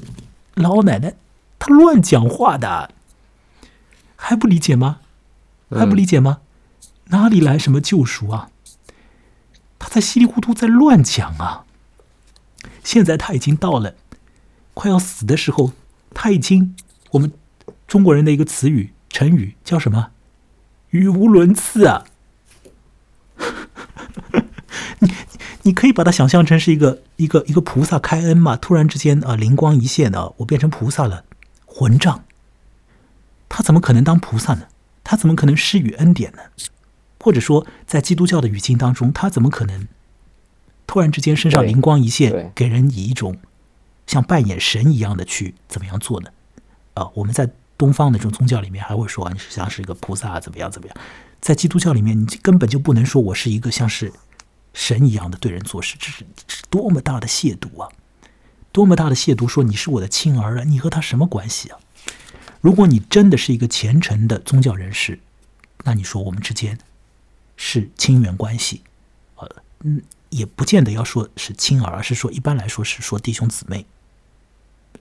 [0.55, 1.13] 老奶奶
[1.57, 2.91] 她乱讲话的？
[4.17, 4.99] 还不理解吗？
[5.71, 6.39] 还不理解吗？
[7.05, 8.49] 哪里来什么救赎啊？
[9.79, 11.63] 他在稀里糊涂在乱讲啊！
[12.83, 13.95] 现在他已经到了
[14.73, 15.71] 快要死的时候，
[16.13, 16.75] 他已经
[17.11, 17.31] 我们
[17.87, 20.09] 中国人的一个词语成语叫什么？
[20.89, 22.05] 语无伦次啊！
[24.99, 25.13] 你
[25.63, 28.55] 你可以把它想象成是一个一个一个菩萨开恩嘛？
[28.55, 31.23] 突然之间啊，灵光一现啊，我变成菩萨了，
[31.65, 32.23] 混账！
[33.49, 34.67] 他怎么可能当菩萨呢？
[35.03, 36.39] 他怎么可能施予恩典呢？
[37.19, 39.87] 或者说，在基督教的语境当中，他怎么可能
[40.85, 43.37] 突然之间身上灵光一现，给人以一种
[44.05, 46.29] 像扮演神一样的去怎么样做呢？
[46.93, 50.97] 啊，我们在东方的这种宗教里面还会说你是像是一个菩萨怎么样怎么样，
[51.41, 54.11] 在基督教里面，你根本就不能说我是一个像是
[54.73, 56.25] 神一样的对人做事，这是
[56.69, 57.89] 多么大的亵渎啊！
[58.71, 59.47] 多么大的亵渎！
[59.47, 61.79] 说你是我的亲儿啊，你和他什么关系啊？
[62.67, 65.17] 如果你真的是一个虔诚的宗教人士，
[65.85, 66.77] 那你说我们之间
[67.55, 68.81] 是亲缘关系，
[69.35, 69.49] 呃，
[69.83, 70.01] 嗯，
[70.31, 73.85] 也不见得要说是亲儿，而是说一般来说是说弟兄姊妹，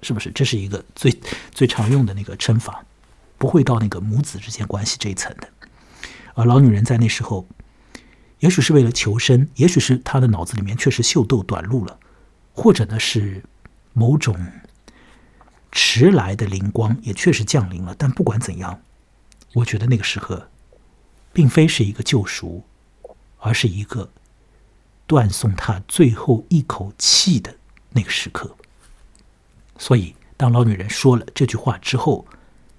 [0.00, 0.30] 是不是？
[0.30, 1.18] 这是一个最
[1.50, 2.84] 最常用的那个称法，
[3.36, 5.48] 不会到那个母子之间关系这一层的。
[6.34, 7.48] 而老女人在那时候，
[8.38, 11.98] 也许是为了求生，也许是她的脑子里面确实秀逗短路了，
[12.52, 13.42] 或者呢是
[13.92, 14.36] 某种。
[15.72, 18.80] 迟来的灵光也确实降临了，但不管怎样，
[19.54, 20.48] 我觉得那个时刻，
[21.32, 22.64] 并非是一个救赎，
[23.38, 24.10] 而是一个
[25.06, 27.54] 断送他最后一口气的
[27.90, 28.56] 那个时刻。
[29.78, 32.26] 所以，当老女人说了这句话之后，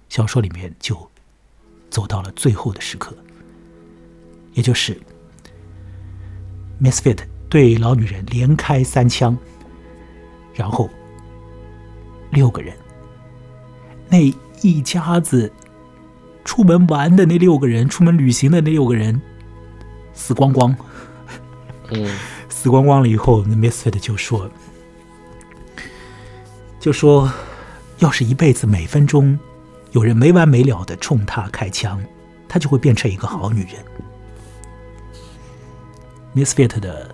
[0.09, 1.09] 小说里面就
[1.89, 3.15] 走到了最后的时刻，
[4.53, 4.99] 也就是
[6.81, 7.19] Misfit
[7.49, 9.37] 对老女人连开三枪，
[10.53, 10.89] 然后
[12.31, 12.75] 六个人。
[14.09, 15.51] 那一家子
[16.45, 19.21] 出门玩的那六个人，出门旅行的那六个人
[20.13, 20.75] 死光光。
[21.91, 22.17] 嗯，
[22.49, 24.49] 死光光了以后，那 Misfit 就说
[26.79, 27.31] ：“就说，
[27.99, 29.37] 要是一辈子每分钟
[29.91, 32.03] 有人没完没了的冲他开枪，
[32.47, 33.85] 他就会变成一个好女人。
[36.35, 37.13] ”Misfit 的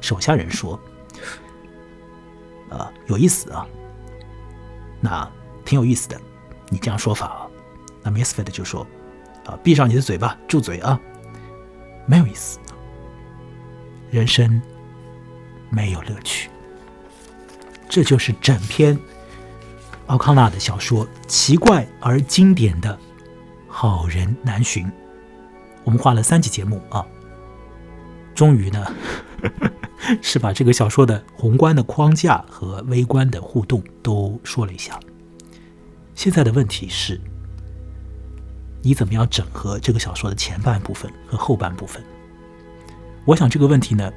[0.00, 0.78] 手下人说
[2.70, 3.66] ：“啊，有意思啊，
[5.04, 5.30] 那。”
[5.64, 6.20] 挺有意思的，
[6.68, 7.48] 你这样说法啊？
[8.02, 8.86] 那 Misfit 就说
[9.48, 11.00] ：“啊，闭上你的嘴巴，住嘴啊！
[12.04, 12.58] 没有意思，
[14.10, 14.60] 人生
[15.70, 16.50] 没有乐趣。”
[17.88, 18.98] 这就是整篇
[20.08, 22.94] 奥康纳的小说奇怪而经典的
[23.66, 24.86] 《好人难寻》。
[25.82, 27.06] 我们花了三集节目啊，
[28.34, 28.84] 终于呢，
[29.40, 29.72] 呵呵
[30.22, 34.98] 是把这个小说的宏观的框架和微观的互动都说了一下。
[36.14, 37.20] 现在的问题是，
[38.82, 42.02] 你怎么样整合这个小说的前半部分和后半部分？
[43.24, 44.12] 我想这个问题呢，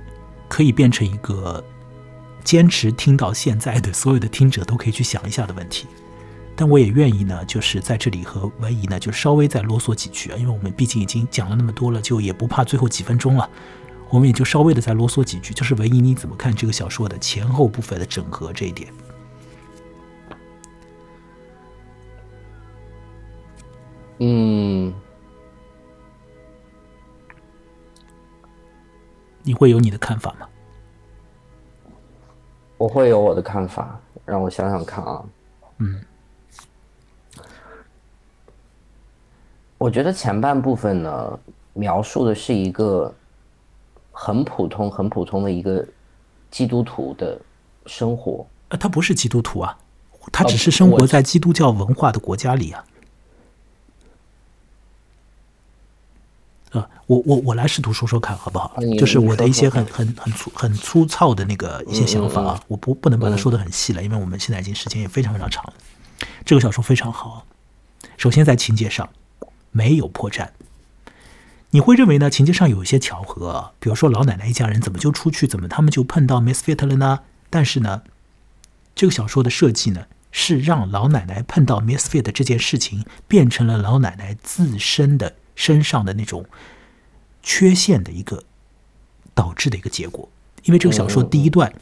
[0.47, 1.63] 可以变成一个
[2.43, 5.87] 坚持听到现在的所有的听者都可以去想一下的问题。
[6.55, 13.49] 但我也愿意呢，就是在这里和文怡呢，就稍微再啰嗦几句啊，因为我们毕竟已经讲了那么多了，就也不怕最后几分钟了，
[14.09, 18.91] 我们也就稍微的再啰嗦几句，就是文怡你怎么看这个小说的前后部分的整合这一点？
[24.19, 24.91] 嗯，
[29.43, 30.47] 你会有你的看法吗？
[32.77, 35.23] 我会有我的看法，让我想想看啊。
[35.79, 36.01] 嗯，
[39.77, 41.39] 我觉得前半部分呢，
[41.73, 43.13] 描述的是一个
[44.19, 45.85] 很普通、很普通的一个
[46.49, 47.39] 基督徒的
[47.85, 48.43] 生活。
[48.69, 49.77] 呃，他不是基督徒啊，
[50.31, 52.83] 他只是生活在基督教文化的国家里啊。
[56.71, 58.75] 呃，我我我来试图说说看好不好？
[58.97, 65.73] 就是我的一些很很很粗很粗糙的那个一些想法啊，我不不能把它说的很细了，因为我们现在已经时间也非常非常长了。
[66.43, 67.45] 这个小说非常好，
[68.17, 69.07] 首先在情节上
[69.71, 70.49] 没有破绽。
[71.71, 72.29] 你会认为呢？
[72.29, 77.19] 情节上有一些巧合，比如说老奶奶一家人怎么就出去，怎么他们就碰到 Miss Fit 了呢？
[77.49, 78.03] 但是呢，
[78.95, 85.35] 这个小说的设计呢，是让老奶奶碰到 Miss Fit 这件事情变成了老奶奶自身的。
[85.57, 86.45] 身上的那种
[87.41, 88.43] 缺陷的一个
[89.33, 90.29] 导致的一个结果，
[90.65, 91.73] 因为这个小说第一段，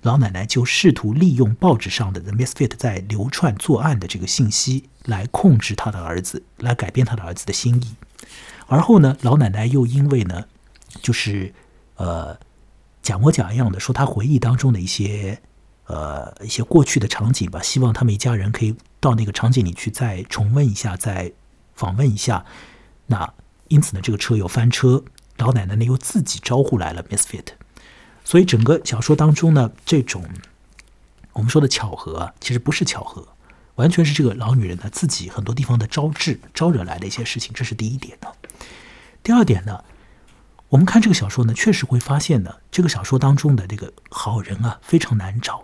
[0.00, 7.94] 老奶奶就试图利用报纸上的 The Misfit 在流窜作案的这个信息来控制他的儿子，来改变他的儿子的心意。
[8.72, 10.46] 而后呢，老奶奶又因为呢，
[11.02, 11.52] 就是
[11.96, 12.38] 呃
[13.02, 15.42] 假模假样的说她回忆当中的一些
[15.84, 21.30] 呃一些过去的场景吧，希望他们一家人可以到那个场景里去再重温一下，再
[21.74, 22.46] 访问一下。
[23.08, 23.34] 那
[23.68, 25.04] 因此呢，这个车又翻车，
[25.36, 27.48] 老奶奶呢又自己招呼来了 Misfit。
[28.24, 30.24] 所以整个小说当中呢，这种
[31.34, 33.28] 我们说的巧合，其实不是巧合，
[33.82, 37.52] 完全是这个老女人呢自己很多地方的招致招惹来的一些事情。
[37.52, 38.28] 这是第一点呢。
[39.22, 39.82] 第二点呢。
[40.72, 45.60] 我们看这个小说呢，确实会发现呢，这个小说当中的这个好人啊非常难找，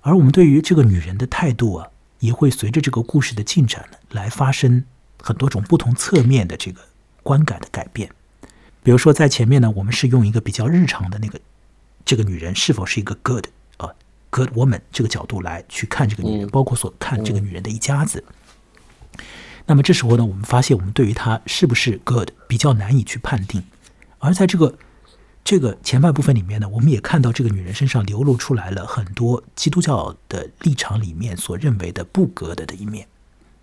[0.00, 1.86] 而我们对于这个女人的态度啊，
[2.18, 4.84] 也会随着这个故事的进展呢，来发生
[5.22, 6.80] 很多种不同侧面的这个
[7.22, 8.10] 观感的改变。
[8.82, 11.38] 比如说，在前面呢，我们是用一个比较日常的那个
[12.04, 13.46] 这个女人是否是一个 good
[14.36, 18.22] good woman 这个角度来去看这个女人，包括所看这个女人的一家子。
[19.64, 23.64] 那么这时候呢，我们发现我们对于她是不是 good 比较难以去判定。
[24.18, 24.78] 而在这个
[25.42, 33.06] 这个前半部分里面呢，我们也看到这个女人身上流露出来了很多基督教的立场里面所认为的不 Good 的一面，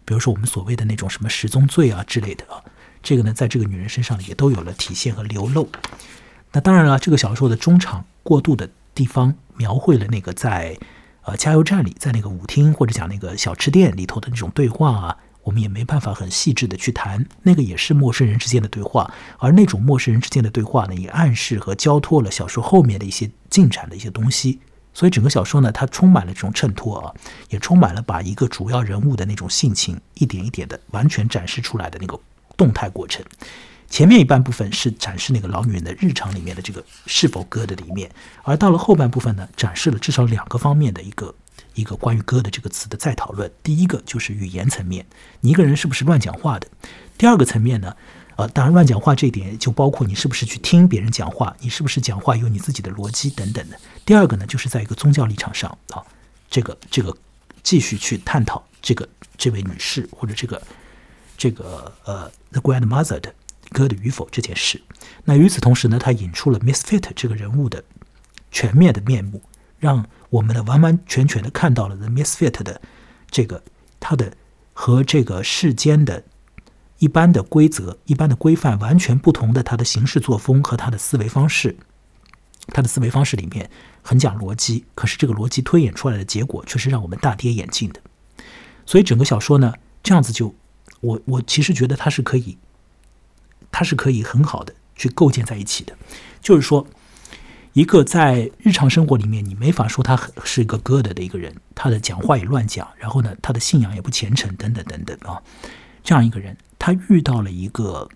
[0.06, 2.64] 比如说我们所谓的那种什么十宗罪啊之类的啊，
[3.02, 5.70] 这个呢，在这个女人身上也都有了体现和流露。
[6.52, 10.78] 那当然了，这个小说的中场过渡的地方，描绘了那个在
[11.24, 15.18] 呃加油站里，在那个舞厅或者讲那个小吃店里头的那种对话啊。
[15.44, 24.62] 我们也没办法很细致的去谈，那个也是陌生人之间的对话，而那种陌生人之间的对话呢，也暗示和交托了小说后面的一些进展的一些东西。
[24.94, 27.14] 所以整个小说呢，它充满了这种衬托啊，
[27.50, 32.18] 也充满了把一个主要人物的那种性情一点一点的完全展示出来的那个
[32.56, 33.22] 动态过程。
[33.90, 38.10] 前面一半部分是展示那个老女人的日常里面的这个是否歌的一面，
[38.44, 41.34] 而到了后半部分呢，展示了至少两个方面的一个。
[41.76, 45.04] 一个关于“歌”的这个词的再讨论，第一个就是语言层面，
[45.42, 46.68] 你一个人是不是乱讲话的；
[47.18, 47.96] 第二个层面呢，
[48.36, 53.80] 呃，当然乱讲话这一点就包括你是不是去听别人讲话，你是不是讲话有你自己的逻辑等等的。
[54.06, 56.04] 第二个呢，就是在一个宗教立场上啊，
[56.48, 57.16] 这个这个
[57.64, 60.62] 继续去探讨这个这位女士或者这个
[61.36, 63.34] 这个呃 The Grandmother 的
[63.74, 64.82] 歌的与否这件事。
[65.26, 67.84] 那与此同时呢，他引出了 Misfit 这个人物的
[68.50, 69.42] 全面的面目，
[69.78, 70.06] 让。
[70.34, 72.82] 我们呢，完完全全的看到了 The Misfit 的
[73.30, 73.64] 这个
[74.00, 74.34] 他的
[74.74, 76.24] 和这个世间的
[76.98, 81.78] 一般的规则、一般的规范完全不同的他的行事作风和他的思维方式。
[82.70, 83.70] 他的思维方式里面
[84.02, 88.02] 很讲逻辑，可是这个逻辑推演出来的结果却是让我们大跌眼镜的。
[88.88, 89.72] 所以整个小说呢，
[90.02, 90.56] 这样子就
[91.02, 92.58] 我我其实觉得它是可以，
[93.74, 95.98] 它是可以很好的去构建在一起的，
[96.42, 96.88] 就是说。
[97.76, 105.42] 一个在日常生活里面，你没法说他是一个 good 的一个人，他的讲话也乱讲，然后呢，他的信仰也不虔诚，等等等等啊，
[106.04, 108.08] 这样一个人，他遇到了一个，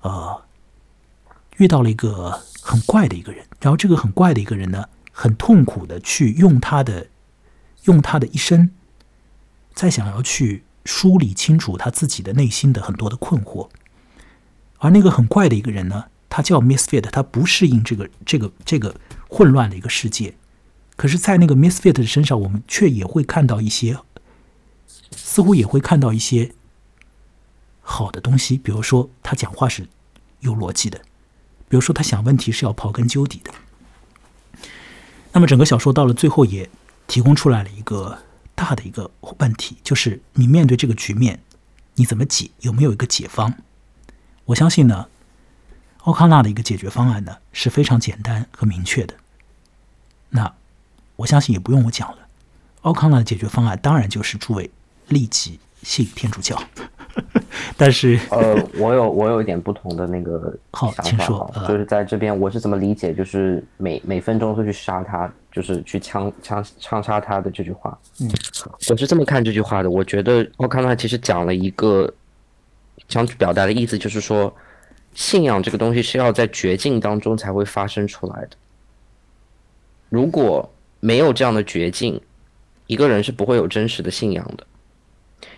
[0.00, 0.42] 呃，
[1.58, 7.06] 遇到了一个很怪的一个人，然后这个很怪的一个人呢，很痛苦的去用他的，
[7.84, 8.72] 用他的一生，
[9.74, 13.68] 在想要去梳理清楚他自己的内心的很多的困惑，
[14.82, 16.06] 而那个很怪的一个人呢？
[16.28, 18.96] 他叫 Misfit，他不适应这个这个这个
[19.28, 20.34] 混乱的一个世界。
[20.96, 23.96] 可是，在那个 Misfit 的身上，我们却也会看到一些，
[25.14, 26.52] 似乎也会看到一些
[27.80, 28.58] 好的东西。
[28.58, 29.86] 比如说，他讲话是
[30.40, 30.98] 有逻辑的；，
[31.68, 33.52] 比如说，他想问题是要刨根究底的。
[35.32, 36.68] 那么，整个小说到了最后，也
[37.06, 38.18] 提供出来了一个
[38.56, 39.08] 大的一个
[39.38, 41.40] 问题，就是你面对这个局面，
[41.94, 42.50] 你怎么解？
[42.62, 43.54] 有没有一个解方？
[44.44, 45.06] 我相信呢。
[46.04, 49.14] 奥康纳的一个解决方案呢是非常简单和明确的，
[50.30, 50.52] 那
[51.14, 52.18] 我相信也不用我讲了。
[52.80, 54.68] 奥康纳的解决方案当然就是诸位
[55.06, 56.60] 立即信天主教。
[57.78, 67.96] 但是呃，我有我有一点不同的那个 好，请说，就是在这边我是怎么理解，就是每每分钟都去杀他，就是去枪枪枪杀他的这句话。
[68.18, 68.28] 嗯，
[68.90, 69.90] 我是这么看这句话的。
[69.90, 72.12] 我觉得奥康纳其实讲了一个
[73.08, 74.54] 想表达的意思，就是说。
[75.14, 78.56] 信仰这个东西是要在绝境当中才会发生出来的。
[80.08, 80.66] 如果
[81.00, 82.18] 没有这样的绝境，
[82.86, 84.66] 一个人是不会有真实的信仰的。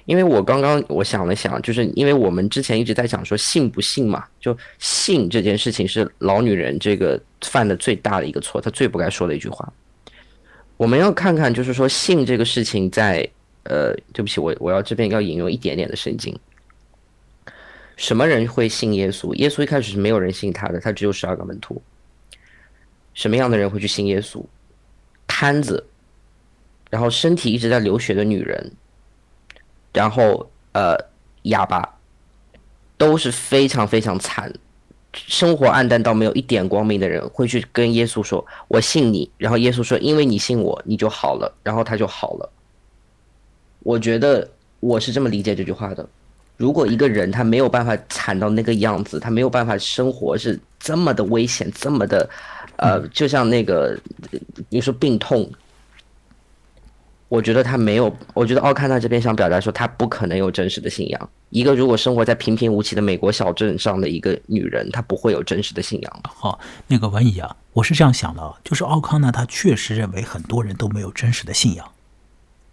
[0.06, 9.72] 因为我刚刚我想了想，就是因为我们之前一直在讲说信不信嘛，就信这件事情是老女人这个犯的最大的一个错，她最不该说的一句话。
[10.76, 13.24] 我们要看看，就是说信这个事情在
[13.62, 16.36] 呃，对不起，我我要这边要引用一点点的圣经。
[17.96, 19.32] 什么人会信耶稣？
[19.34, 21.80] 耶稣一开始是没有人信他的，他只有十二个门徒。
[23.14, 24.44] 什么样的人会去信耶稣？
[25.26, 25.86] 瘫子，
[26.90, 28.72] 然后身体一直在流血的女人，
[29.92, 30.96] 然后呃
[31.42, 31.96] 哑巴，
[32.98, 34.52] 都是非常非常惨
[35.12, 42.52] 生活暗淡到没有一点光明的人，会去跟耶稣说：“我信你。”然后耶稣说：“因为你信我，你就好了。”然后他就好了。
[43.80, 46.08] 我觉得我是这么理解这句话的。
[46.56, 52.28] 如果一个人他没有办法惨到那个样子，他没有办法生活是这么的危险，这么的，
[52.76, 53.98] 呃，就像那个，
[54.68, 55.50] 比如说病痛。
[57.28, 61.30] 我觉得他没有，我觉得奥康纳这边想表达说，他不可能有真实的信仰。
[61.48, 66.20] 一个如果生活在平平无奇的美国小镇上的一个女人，她不会有真实的信仰。
[66.22, 71.90] 好，那个文怡啊，我是这样想的啊，就是奥康纳他确实认为很多人都没有真实的信仰，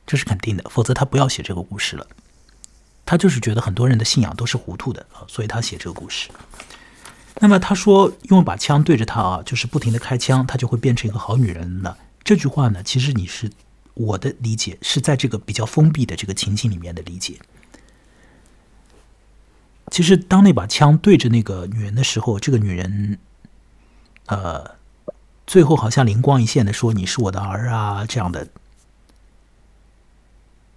[0.05, 2.05] 这是肯定的，否则他不要写这个故事了。
[3.11, 6.29] 他就是觉得很多人的信仰都是糊涂的啊，所以他写这个故事。
[7.39, 11.97] 那么他说用把枪对着他啊，就是不停的开枪，他就会变成一个好女人了。
[12.23, 13.51] 这句话呢，其实你是。
[13.93, 17.37] 我的理解是在这个比较封闭的这个情境里面的理解。
[19.91, 23.19] 其实，当那把枪对着那个女人的时候，这个女人，
[24.27, 24.75] 呃，
[25.45, 28.47] 最后好像灵光一现的说：“你是我的儿啊！”这样的，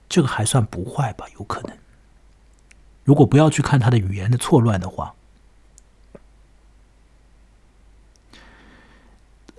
[0.09, 1.27] 这个还算不坏吧？
[1.39, 1.79] 有可能，
[3.05, 5.15] 如果不要去看他的语言的错乱的话。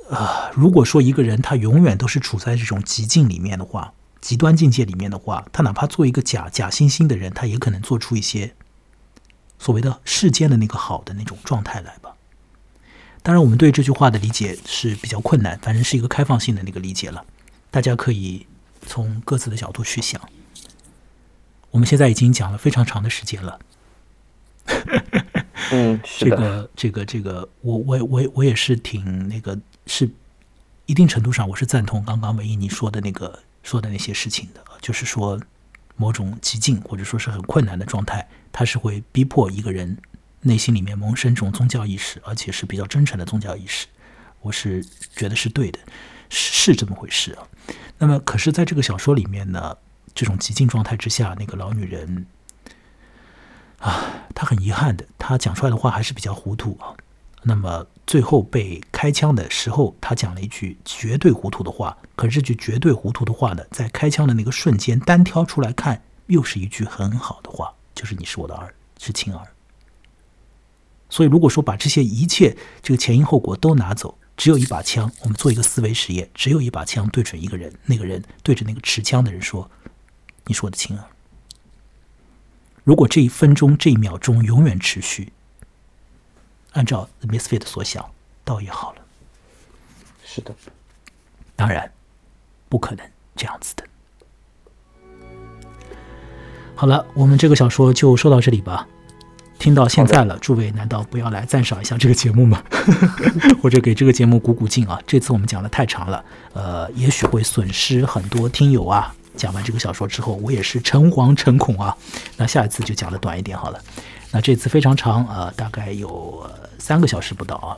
[0.08, 8.54] 呃，如果说一个人他永远都是处在这种极境里面的话，极端境界里面的话，他哪怕做一个假假惺惺的人，他也可能做出一些
[9.58, 12.16] 所谓的世间的那个好的那种状态来吧。
[13.24, 17.26] 当然，我们对这句话的理解是比较困难，反正是一个开放性的那个理解了。
[17.72, 18.46] 大家可以
[18.86, 20.22] 从各自的角度去想。
[21.76, 23.59] 我们现在已经讲了非常长的时间了。
[25.73, 29.59] 嗯，这个这个这个，我我我我也是挺那个。
[29.86, 30.09] 是
[30.86, 35.38] 一定程度上，我是赞同刚刚唯一你说的那个说的那些事情的，就是说
[35.97, 39.97] 某种极境或者说是很困难的状态，它是会逼迫一个人
[40.41, 43.86] 内心里面萌生这种宗教意识，而且是比较真诚的宗教意识。
[44.39, 44.82] 我是
[45.15, 45.80] 觉得是对的，
[46.30, 47.45] 是是这么回事啊。
[47.97, 49.78] 那么，可是在这个小说里面呢，
[50.16, 52.26] 这种极境状态之下，那个老女人
[53.80, 56.95] 啊，她很遗憾的，她讲出来的话还是比较糊涂啊。
[57.43, 61.95] 那么最后被开枪的时候，她讲了一句绝对糊涂的话。
[62.16, 69.45] 可是这句绝对糊涂的话呢，在开枪的那个瞬间单挑出来看，又是一句很好的话，就是“你是我的儿，是亲儿”。
[71.07, 79.70] 所以，如果说把这些一切这个前因后果都拿走，只有一把枪，我们做一个思维实验，只有一把枪对准一个人，那个人对着那个持枪的人说
[80.46, 81.04] ：“你是我的亲儿。”
[82.84, 85.34] 如果这一分钟、这一秒钟永远持续。
[86.74, 88.06] 按照 Misfit 所想，
[88.43, 89.02] 倒也好了。
[90.24, 90.54] 是的，
[91.56, 91.89] 当然
[92.68, 93.84] 不可能这样子的。
[96.76, 98.88] 好了，我们这个小说就说到这里吧。
[99.58, 102.62] 听到现在了，诸位难道不要来赞赏一下这个节目吗？
[103.64, 105.02] 或者给这个节目鼓鼓劲啊？
[105.08, 109.16] 这次我们讲的太长了，呃，也许会损失很多听友啊。
[109.36, 111.96] 讲完这个小说之后，我也是诚惶诚恐啊。
[112.38, 113.80] 那下一次就讲的短一点好了。
[114.32, 116.50] 那这次非常长啊，大概有。
[116.78, 117.74] 三个小时不到啊，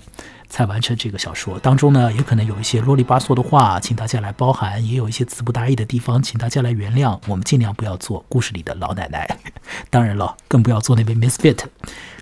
[0.49, 1.57] 才完成这个小说。
[1.59, 7.17] 当中呢，也可能有一些啰里吧嗦的话，请大家来包涵；也有一些词不达意的地方，请大家来原谅。
[7.25, 9.25] 我们尽量不要做故事里的老奶奶，
[9.89, 11.59] 当然了，更不要做那位 Misfit。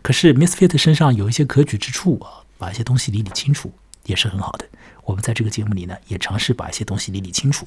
[0.04, 3.74] 可是 Misfit 身上有一些可取之处啊，把一些东西理理清楚
[4.04, 4.66] 也是很好的。
[5.06, 7.66] 我们在这个节目里呢，也尝试把一些东西理理清楚。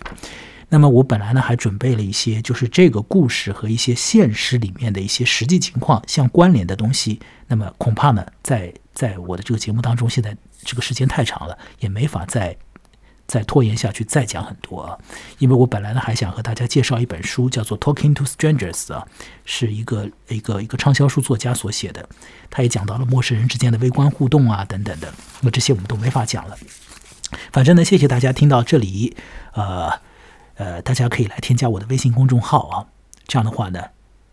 [0.70, 7.18] 那么我本来呢，还准备了一些，就是这个故事和一些现实里面的一些实际情况相关联的东西。
[7.46, 12.54] 那么恐怕呢，在在我的这个节目当中，现在这个时间太长了，也没法再
[13.26, 14.98] 再拖延下去，再讲很多啊。
[15.38, 19.06] 因为我本来呢，还想和大家介绍一本书，叫做《Talking to Strangers》啊，
[19.46, 22.06] 是一个一个一个畅销书作家所写的，
[22.50, 25.10] 他也讲到了陌生人之间的微观互动啊等等的。
[25.40, 26.58] 那么这些我们都没法讲了。
[27.52, 29.16] 反正呢，谢谢大家听到这里，
[29.54, 30.06] 呃。
[30.58, 32.86] 呃，大家可以来添加我的微信公众号啊，
[33.26, 33.82] 这样的话呢，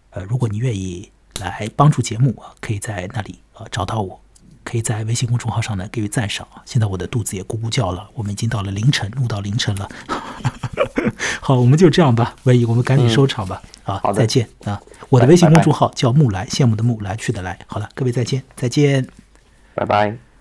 [0.09, 4.19] 呃，如果你愿意来帮助节目啊，可以在那里啊找到我，
[4.63, 6.61] 可以在微信公众号上呢给予赞赏啊。
[6.65, 9.88] 现在我的肚子也咕咕叫了，我们已经到了凌晨，录到凌晨了。
[11.39, 13.61] 好，我们就这样吧，唯一我们赶紧收场吧。
[13.84, 14.82] 啊，好再见啊！
[15.09, 17.59] 我的微信公众号叫木来，羡慕的木，来去的来。
[17.67, 19.07] 好了，各位再见，再见，
[19.76, 20.35] 拜拜。